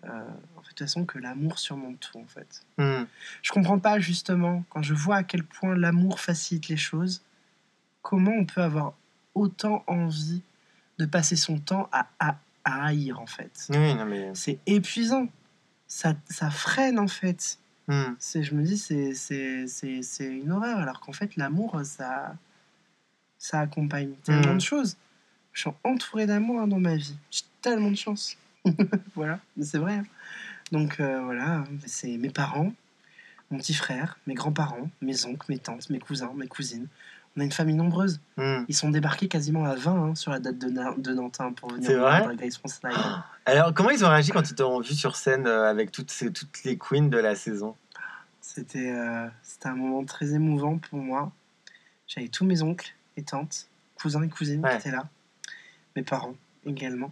[0.03, 2.65] euh, en fait, de toute façon, que l'amour surmonte tout, en fait.
[2.77, 3.03] Mm.
[3.41, 7.21] Je comprends pas justement quand je vois à quel point l'amour facilite les choses,
[8.01, 8.93] comment on peut avoir
[9.35, 10.41] autant envie
[10.97, 13.67] de passer son temps à, à, à haïr en fait.
[13.69, 14.31] Oui, mais.
[14.33, 15.27] C'est épuisant,
[15.87, 17.59] ça, ça freine en fait.
[17.87, 18.13] Mm.
[18.19, 22.35] C'est, je me dis c'est une horreur alors qu'en fait l'amour ça,
[23.41, 24.95] ça accompagne tellement de choses.
[25.51, 28.37] Je suis entouré d'amour hein, dans ma vie, j'ai tellement de chance.
[29.15, 29.95] voilà, c'est vrai.
[29.95, 30.03] hein.
[30.71, 32.71] Donc euh, voilà, c'est mes parents,
[33.49, 36.87] mon petit frère, mes grands-parents, mes oncles, mes tantes, mes cousins, mes cousines.
[37.35, 38.19] On a une famille nombreuse.
[38.37, 38.63] Mm.
[38.67, 41.71] Ils sont débarqués quasiment à 20 hein, sur la date de, Na- de Nantin pour
[41.71, 42.95] venir voir vrai Drag Race France Live.
[43.45, 46.31] Alors, comment ils ont réagi quand ils t'ont vu sur scène euh, avec toutes, ces,
[46.31, 47.75] toutes les queens de la saison?
[48.39, 51.31] C'était euh, c'était un moment très émouvant pour moi.
[52.07, 54.71] J'avais tous mes oncles et tantes, cousins et cousines Ouais.
[54.71, 55.07] qui étaient là.
[55.95, 56.35] Mes parents
[56.65, 57.11] également.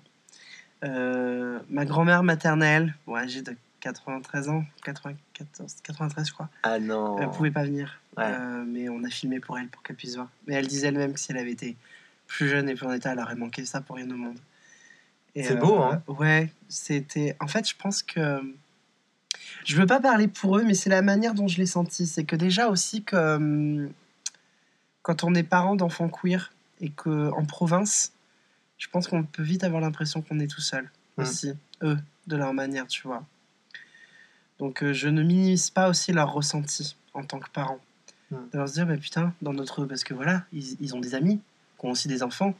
[0.83, 7.17] Euh, ma grand-mère maternelle, bon, âgée de 93 ans, 94, 93 je crois, Ah non
[7.19, 7.99] elle pouvait pas venir.
[8.17, 8.23] Ouais.
[8.25, 10.29] Euh, mais on a filmé pour elle pour qu'elle puisse voir.
[10.47, 11.75] Mais elle disait elle-même que si elle avait été
[12.27, 14.37] plus jeune et plus en état, elle aurait manqué ça pour rien au monde.
[15.35, 17.35] C'est beau, hein Ouais, c'était.
[17.39, 18.41] En fait, je pense que.
[19.65, 22.07] Je veux pas parler pour eux, mais c'est la manière dont je l'ai senti.
[22.07, 23.89] C'est que déjà aussi que hum,
[25.09, 28.13] quand on est parent d'enfants queer et que en province,
[28.77, 30.87] je pense qu'on peut vite avoir l'impression qu'on est tout seul
[31.17, 31.21] Mm.
[31.23, 31.97] aussi, eux,
[32.27, 33.25] de leur manière, tu vois.
[34.59, 37.79] Donc euh, je ne minimise pas aussi leur ressenti en tant que parent.
[38.29, 38.35] Mm.
[38.53, 39.83] De leur se dire, bah, putain, dans notre.
[39.85, 41.41] Parce que voilà, ils, ils ont des amis,
[41.79, 42.53] qui ont aussi des enfants.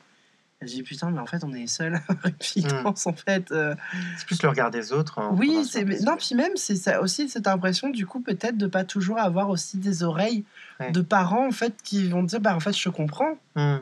[0.62, 2.02] Elle dit, putain, mais en fait, on est seuls.
[2.26, 2.68] et puis, Mm.
[2.68, 3.50] trans, en fait.
[3.52, 3.76] euh,
[4.18, 5.20] C'est plus le regard des autres.
[5.20, 8.68] hein, oui, c'est non, puis même c'est ça aussi cette impression du coup peut-être de
[8.68, 10.44] pas toujours avoir aussi des oreilles
[10.80, 10.92] Ouais.
[10.92, 13.78] de parents en fait qui vont dire bah en fait je comprends Mm.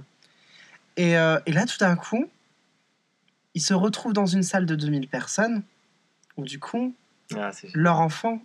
[0.97, 2.25] et, euh, et là tout d'un coup
[3.53, 5.63] ils se retrouvent dans une salle de 2000 personnes
[6.37, 6.93] où du coup
[7.35, 8.41] Ah, leur enfant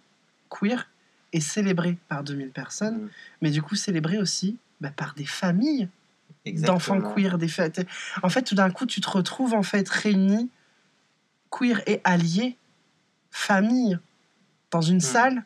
[0.50, 0.88] queer
[1.32, 3.08] est célébré par 2000 personnes Mm.
[3.42, 5.88] mais du coup célébré aussi bah, par des familles
[6.46, 7.86] d'enfants queer, des fêtes.
[8.22, 10.50] En fait, tout d'un coup, tu te retrouves en fait réunis,
[11.50, 12.56] queer et alliés,
[13.30, 13.98] famille,
[14.70, 15.44] dans une salle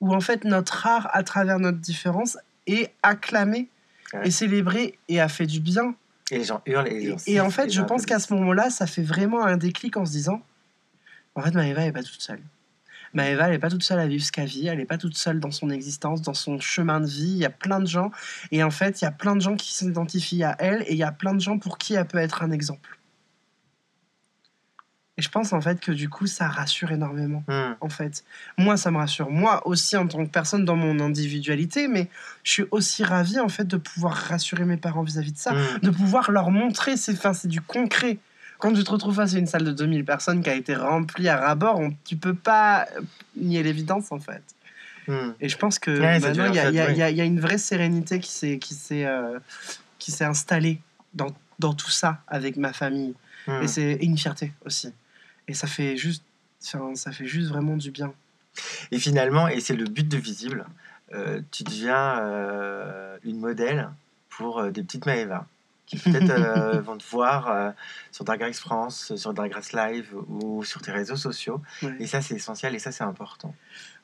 [0.00, 3.68] où en fait notre art, à travers notre différence, est acclamé
[4.12, 4.28] Ouais.
[4.28, 5.94] et célébré et a fait du bien.
[6.30, 6.86] Et les gens hurlent.
[6.88, 9.56] Et, les gens et en fait, je pense qu'à ce moment-là, ça fait vraiment un
[9.56, 10.40] déclic en se disant,
[11.34, 12.40] en fait, Maëva est pas toute seule.
[13.14, 15.16] Maëva, elle n'est pas toute seule à vivre ce qu'elle vit, elle n'est pas toute
[15.16, 17.30] seule dans son existence, dans son chemin de vie.
[17.30, 18.10] Il y a plein de gens,
[18.50, 20.98] et en fait, il y a plein de gens qui s'identifient à elle, et il
[20.98, 22.98] y a plein de gens pour qui elle peut être un exemple.
[25.16, 27.44] Et je pense en fait que du coup, ça rassure énormément.
[27.46, 27.74] Hmm.
[27.80, 28.24] En fait,
[28.58, 29.30] moi, ça me rassure.
[29.30, 32.08] Moi aussi, en tant que personne, dans mon individualité, mais
[32.42, 35.78] je suis aussi ravie en fait de pouvoir rassurer mes parents vis-à-vis de ça, Hmm.
[35.82, 36.96] de pouvoir leur montrer.
[36.96, 38.18] C'est, enfin, c'est du concret.
[38.58, 41.28] Quand tu te retrouves face à une salle de 2000 personnes qui a été remplie
[41.28, 42.86] à ras-bord, on- tu peux pas
[43.36, 44.42] nier l'évidence en fait.
[45.06, 45.32] Hmm.
[45.40, 48.20] Et je pense que Ouais, maintenant, il y, a- y y y une vraie sérénité
[48.20, 49.38] qui s'est, qui s'est, euh,
[49.98, 50.80] qui s'est installée
[51.12, 53.14] dans, dans tout ça avec ma famille.
[53.46, 53.62] Hmm.
[53.62, 54.92] Et c'est une fierté aussi.
[55.46, 56.22] Et ça fait juste,
[56.60, 58.14] ça fait juste vraiment du bien.
[58.92, 60.64] Et finalement, et c'est le but de Visible,
[61.12, 63.90] euh, tu deviens euh, une modèle
[64.30, 65.46] pour des petites Maëva
[65.86, 67.70] qui peut-être euh, vont te voir euh,
[68.12, 71.60] sur Drag Race France, sur Drag Race Live ou sur tes réseaux sociaux.
[71.82, 71.94] Ouais.
[72.00, 73.54] Et ça, c'est essentiel et ça, c'est important.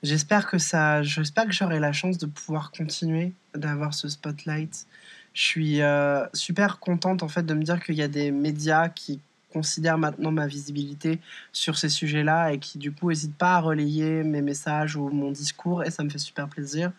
[0.03, 4.87] J'espère que ça, j'espère que j'aurai la chance de pouvoir continuer d'avoir ce spotlight.
[5.33, 8.89] Je suis euh, super contente en fait de me dire qu'il y a des médias
[8.89, 9.21] qui
[9.53, 11.21] considèrent maintenant ma visibilité
[11.53, 15.33] sur ces sujets-là et qui du coup n'hésitent pas à relayer mes messages ou mon
[15.33, 16.93] discours et ça me fait super plaisir.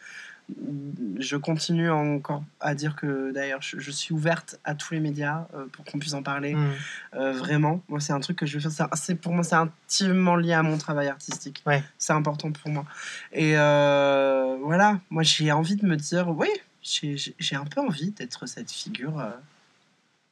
[1.19, 5.47] Je continue encore à dire que d'ailleurs je, je suis ouverte à tous les médias
[5.53, 6.55] euh, pour qu'on puisse en parler.
[6.55, 6.71] Hmm.
[7.13, 8.89] Euh, vraiment, moi c'est un truc que je veux faire.
[8.93, 11.63] C'est- pour moi c'est intimement lié à mon travail artistique.
[11.65, 11.83] Ouais.
[11.97, 12.85] C'est important pour moi.
[13.31, 16.49] Et euh, voilà, moi j'ai envie de me dire, oui,
[16.83, 19.23] j'ai un peu envie d'être cette figure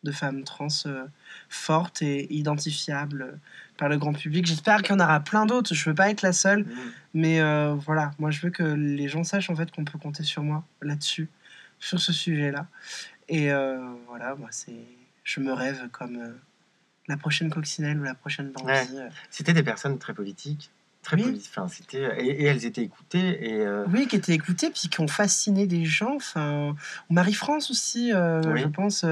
[0.04, 0.68] de femme trans
[1.50, 3.40] forte et identifiable
[3.80, 4.46] par le grand public.
[4.46, 5.74] J'espère qu'il y en aura plein d'autres.
[5.74, 6.92] Je veux pas être la seule, Hmm.
[7.16, 10.24] mais euh, voilà, moi je veux que les gens sachent en fait qu'on peut compter
[10.24, 11.30] sur moi là-dessus,
[11.80, 12.68] sur ce sujet-là.
[13.30, 14.76] Et euh, voilà, moi c'est,
[15.24, 16.34] je me rêve comme euh,
[17.08, 18.52] la prochaine coccinelle ou la prochaine.
[18.64, 18.86] Ouais.
[18.94, 19.10] euh.
[19.32, 20.70] C'était des personnes très politiques.
[21.02, 21.24] Très Oui.
[21.24, 21.52] politiques.
[21.56, 22.04] Enfin, c'était...
[22.24, 23.50] Et, et elles étaient écoutées.
[23.52, 26.16] Et, Oui, qui étaient écoutées, puis qui ont fasciné des gens.
[26.18, 26.76] Enfin,
[27.10, 28.60] Marie-France aussi, Oui.
[28.62, 29.06] je pense.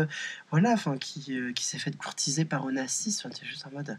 [0.51, 3.15] voilà, enfin, qui, qui s'est fait courtiser par Onassis.
[3.20, 3.97] Enfin, t'es juste en mode.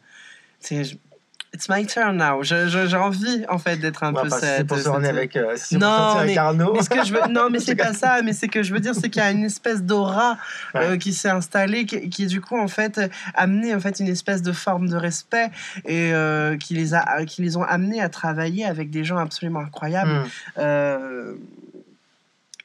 [1.55, 2.43] It's my turn now.
[2.43, 4.67] J'ai envie, en fait, d'être un ouais, peu c'est cette.
[4.67, 6.75] pour se avec, euh, si Non, avec mais- Arnaud.
[6.75, 8.21] Mais ce que je veux, non, mais c'est pas ça.
[8.23, 10.37] Mais c'est que je veux dire, c'est qu'il y a une espèce d'aura
[10.75, 13.01] euh, qui s'est installée, qui, qui du coup en fait
[13.35, 15.51] amené en fait une espèce de forme de respect
[15.87, 19.61] et euh, qui les a, qui les ont amenés à travailler avec des gens absolument
[19.61, 20.11] incroyables.
[20.11, 20.27] Hmm.
[20.59, 21.35] Euh,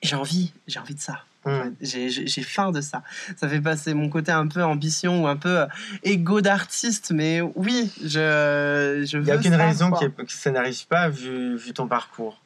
[0.01, 1.23] j'ai envie, j'ai envie de ça.
[1.45, 1.73] Hmm.
[1.81, 2.09] J'ai-
[2.43, 3.03] faim de ça.
[3.35, 5.65] Ça fait passer mon côté un peu ambition ou un peu euh,
[6.03, 10.51] égo d'artiste, mais oui, je, je Il veux n'y a aucune ça, raison que ça
[10.51, 12.41] n'arrive pas vu, vu ton parcours,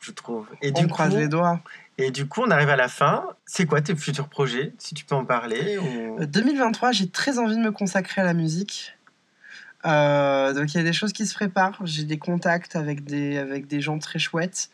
[0.00, 0.46] je trouve.
[0.62, 1.60] Et On du, croise coup, les doigts.
[1.98, 3.24] et du coup, on arrive à la fin.
[3.44, 6.20] C'est quoi tes futurs projets Si tu peux en parler ou...
[6.22, 8.94] Euh, 2023, j'ai très envie de me consacrer à la musique.
[9.84, 11.78] Euh, donc il y a des choses qui se préparent.
[11.84, 14.70] J'ai des contacts avec des, avec des gens très chouettes.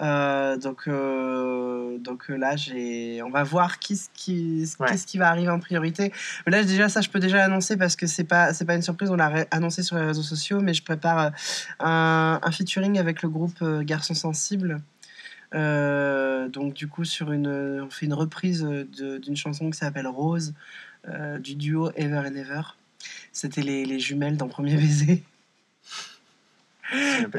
[0.00, 4.88] Euh, donc, euh, donc euh, là, j'ai, on va voir qui, ce qui, Ouais.
[4.88, 6.12] qu'est-ce qui va arriver en priorité.
[6.46, 8.82] Mais là, déjà, ça, je peux déjà l'annoncer parce que c'est pas, c'est pas une
[8.82, 9.10] surprise.
[9.10, 11.32] On l'a annoncé sur les réseaux sociaux, mais je prépare
[11.80, 14.80] un, un featuring avec le groupe Garçons Sensibles.
[15.54, 17.46] Euh, donc du coup, sur une,
[17.86, 20.54] on fait une reprise de- d'une chanson qui s'appelle Rose
[21.40, 22.62] du duo Ever and Ever.
[23.30, 25.22] C'était les, les jumelles dans Premier Baiser.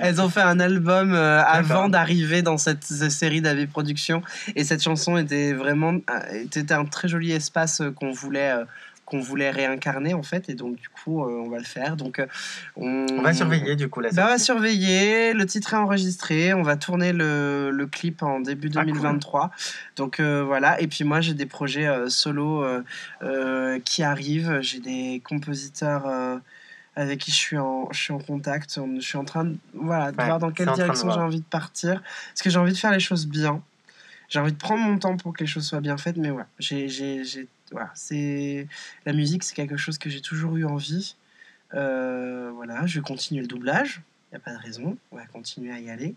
[0.02, 4.22] Elles ont fait un album euh, avant d'arriver dans cette, cette série d'AV Productions.
[4.56, 8.66] Et cette chanson était vraiment euh, était un très joli espace euh, qu'on voulait, euh,
[9.06, 10.50] qu'on voulait réincarner en fait.
[10.50, 11.96] Et donc, du coup, euh, on va le faire.
[11.96, 12.26] Donc, euh,
[12.76, 15.34] on, On va surveiller du coup la Bah, on va surveiller.
[15.34, 16.54] Le titre est enregistré.
[16.54, 18.94] On va tourner le, le clip en début Ah, cool.
[18.94, 19.52] 2023.
[19.96, 20.82] Donc euh, voilà.
[20.82, 22.66] Et puis moi, j'ai des projets solo
[23.86, 24.60] qui arrivent.
[24.62, 26.42] J'ai des compositeurs
[26.96, 28.78] avec qui je suis en, je suis en contact.
[28.78, 31.40] On- je suis en train de, voilà, de Ouais, voir dans quelle direction j'ai envie
[31.40, 32.02] de partir.
[32.30, 33.62] Parce que j'ai envie de faire les choses bien.
[34.30, 36.18] J'ai envie de prendre mon temps pour que les choses soient bien faites.
[36.18, 38.68] Mais ouais, j'ai, j'ai, j'ai- voilà, c'est
[39.06, 41.16] la musique, c'est quelque chose que j'ai toujours eu envie.
[41.74, 44.02] Euh, voilà, je vais continuer le doublage.
[44.32, 44.98] Il n'y a pas de raison.
[45.12, 46.16] On va continuer à y aller.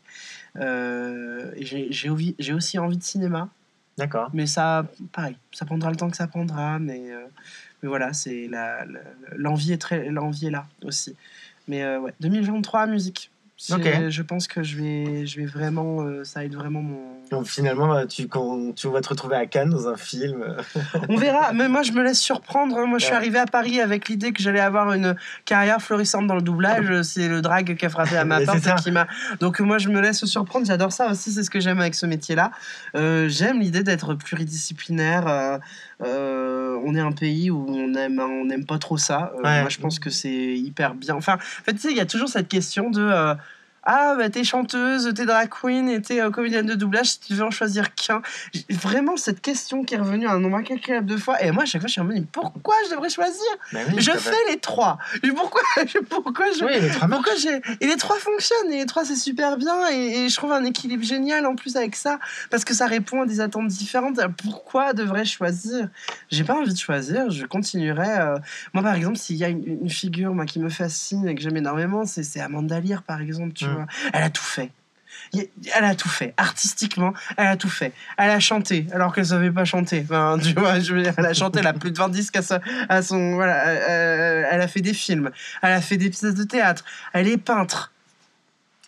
[0.57, 3.49] Euh, j'ai aussi envie de cinéma.
[3.97, 4.31] D'accord.
[4.33, 6.79] Mais ça, pareil, ça prendra le temps que ça prendra.
[6.79, 7.27] Mais, euh,
[7.83, 8.51] mais voilà, c'est
[9.37, 11.17] l'envie, est très, l'envie est là aussi.
[11.69, 13.31] Mais euh, ouais, 2023, musique.
[13.61, 13.89] C'est- Ok.
[14.09, 16.03] Je pense que je vais, je vais vraiment.
[16.03, 17.01] euh, ça être vraiment mon.
[17.33, 20.43] Donc finalement, euh, tu, quand tu vas te retrouver à Cannes dans un film.
[20.43, 20.63] euh,
[21.09, 22.79] On verra, mais moi je me laisse surprendre.
[22.79, 22.87] hein.
[22.87, 26.37] Moi je suis arrivé à Paris avec l'idée que j'allais avoir une carrière florissante dans
[26.37, 27.03] le doublage.
[27.03, 29.09] C'est le drag qui a frappé à ma porte qui m'a.
[29.41, 30.65] Donc moi je me laisse surprendre.
[30.65, 32.53] J'adore ça aussi, c'est ce que j'aime avec ce métier-là.
[32.95, 35.59] Euh, j'aime l'idée d'être pluridisciplinaire.
[36.05, 39.33] euh, on est un pays où on aime, on n'aime pas trop ça.
[39.43, 39.61] Ouais.
[39.63, 41.17] Moi je pense que c'est hyper bien.
[41.17, 43.35] Enfin, en fait, tu sais, il y a toujours cette question de.
[43.91, 47.33] Ah, bah t'es chanteuse, t'es drag queen et t'es euh, comédienne de doublage, si tu
[47.35, 48.21] veux en choisir qu'un.
[48.69, 51.43] Vraiment, cette question qui est revenue un nombre incalculable de fois.
[51.43, 53.43] Et moi, à chaque fois, je suis en mode, mais pourquoi je devrais choisir?
[53.73, 54.99] Bah oui, Je fais les trois.
[55.23, 55.63] Et Pourquoi,
[56.11, 56.65] pourquoi je.
[56.67, 57.63] Oui, les trois Pourquoi j'ai.
[57.81, 60.65] Et les trois fonctionnent, et les trois c'est super bien, et, et je trouve un
[60.65, 62.19] équilibre génial en plus avec ça,
[62.51, 64.21] parce que ça répond à des attentes différentes.
[64.43, 65.89] Pourquoi devrais-je choisir?
[66.31, 68.09] J'ai pas envie de choisir, je continuerai.
[68.19, 68.39] euh,
[68.75, 71.41] Moi par exemple, s'il y a une, une figure moi, qui me fascine et que
[71.41, 73.78] j'aime énormément, c'est c'est Amanda Lear par exemple, tu vois.
[74.13, 74.71] Elle a tout fait.
[75.35, 76.33] Elle a tout fait.
[76.39, 77.93] Artistiquement, elle a tout fait.
[78.17, 80.01] Elle a chanté alors qu'elle savait pas chanter.
[80.05, 82.37] Enfin, tu vois, je veux dire, elle a chanté, elle a plus de 20 disques
[82.37, 83.35] à, sa- à son.
[83.35, 85.31] Voilà, euh, euh, elle a fait des films,
[85.63, 87.93] elle a fait des pièces de théâtre, elle est peintre.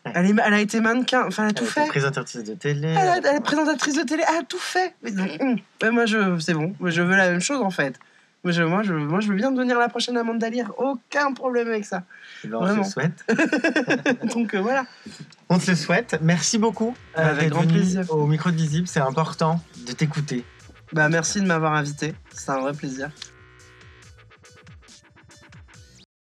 [0.06, 0.12] Ouais.
[0.14, 1.86] Elle, est, elle a été mannequin, enfin elle a tout Elle fait.
[1.88, 2.88] présentatrice de télé.
[2.88, 4.94] Elle, a- elle est présentatrice de télé, elle a tout fait.
[5.02, 5.10] Mais
[5.42, 5.58] hum.
[5.82, 7.98] Ouais, moi, je, c'est bon, je veux la même chose en fait.
[8.42, 11.68] Moi je, moi, je, moi, je veux bien devenir la prochaine Amanda Lear, aucun problème
[11.68, 12.04] avec ça.
[12.44, 12.82] Eh ben, on Vraiment.
[12.82, 13.24] te le souhaite.
[14.34, 14.86] Donc euh, voilà.
[15.50, 16.18] On te le souhaite.
[16.22, 18.04] Merci beaucoup euh, Avec grand plaisir.
[18.10, 18.86] au micro de Visible.
[18.88, 20.44] C'est important de t'écouter.
[20.92, 23.10] Bah merci de m'avoir invité, c'est un vrai plaisir.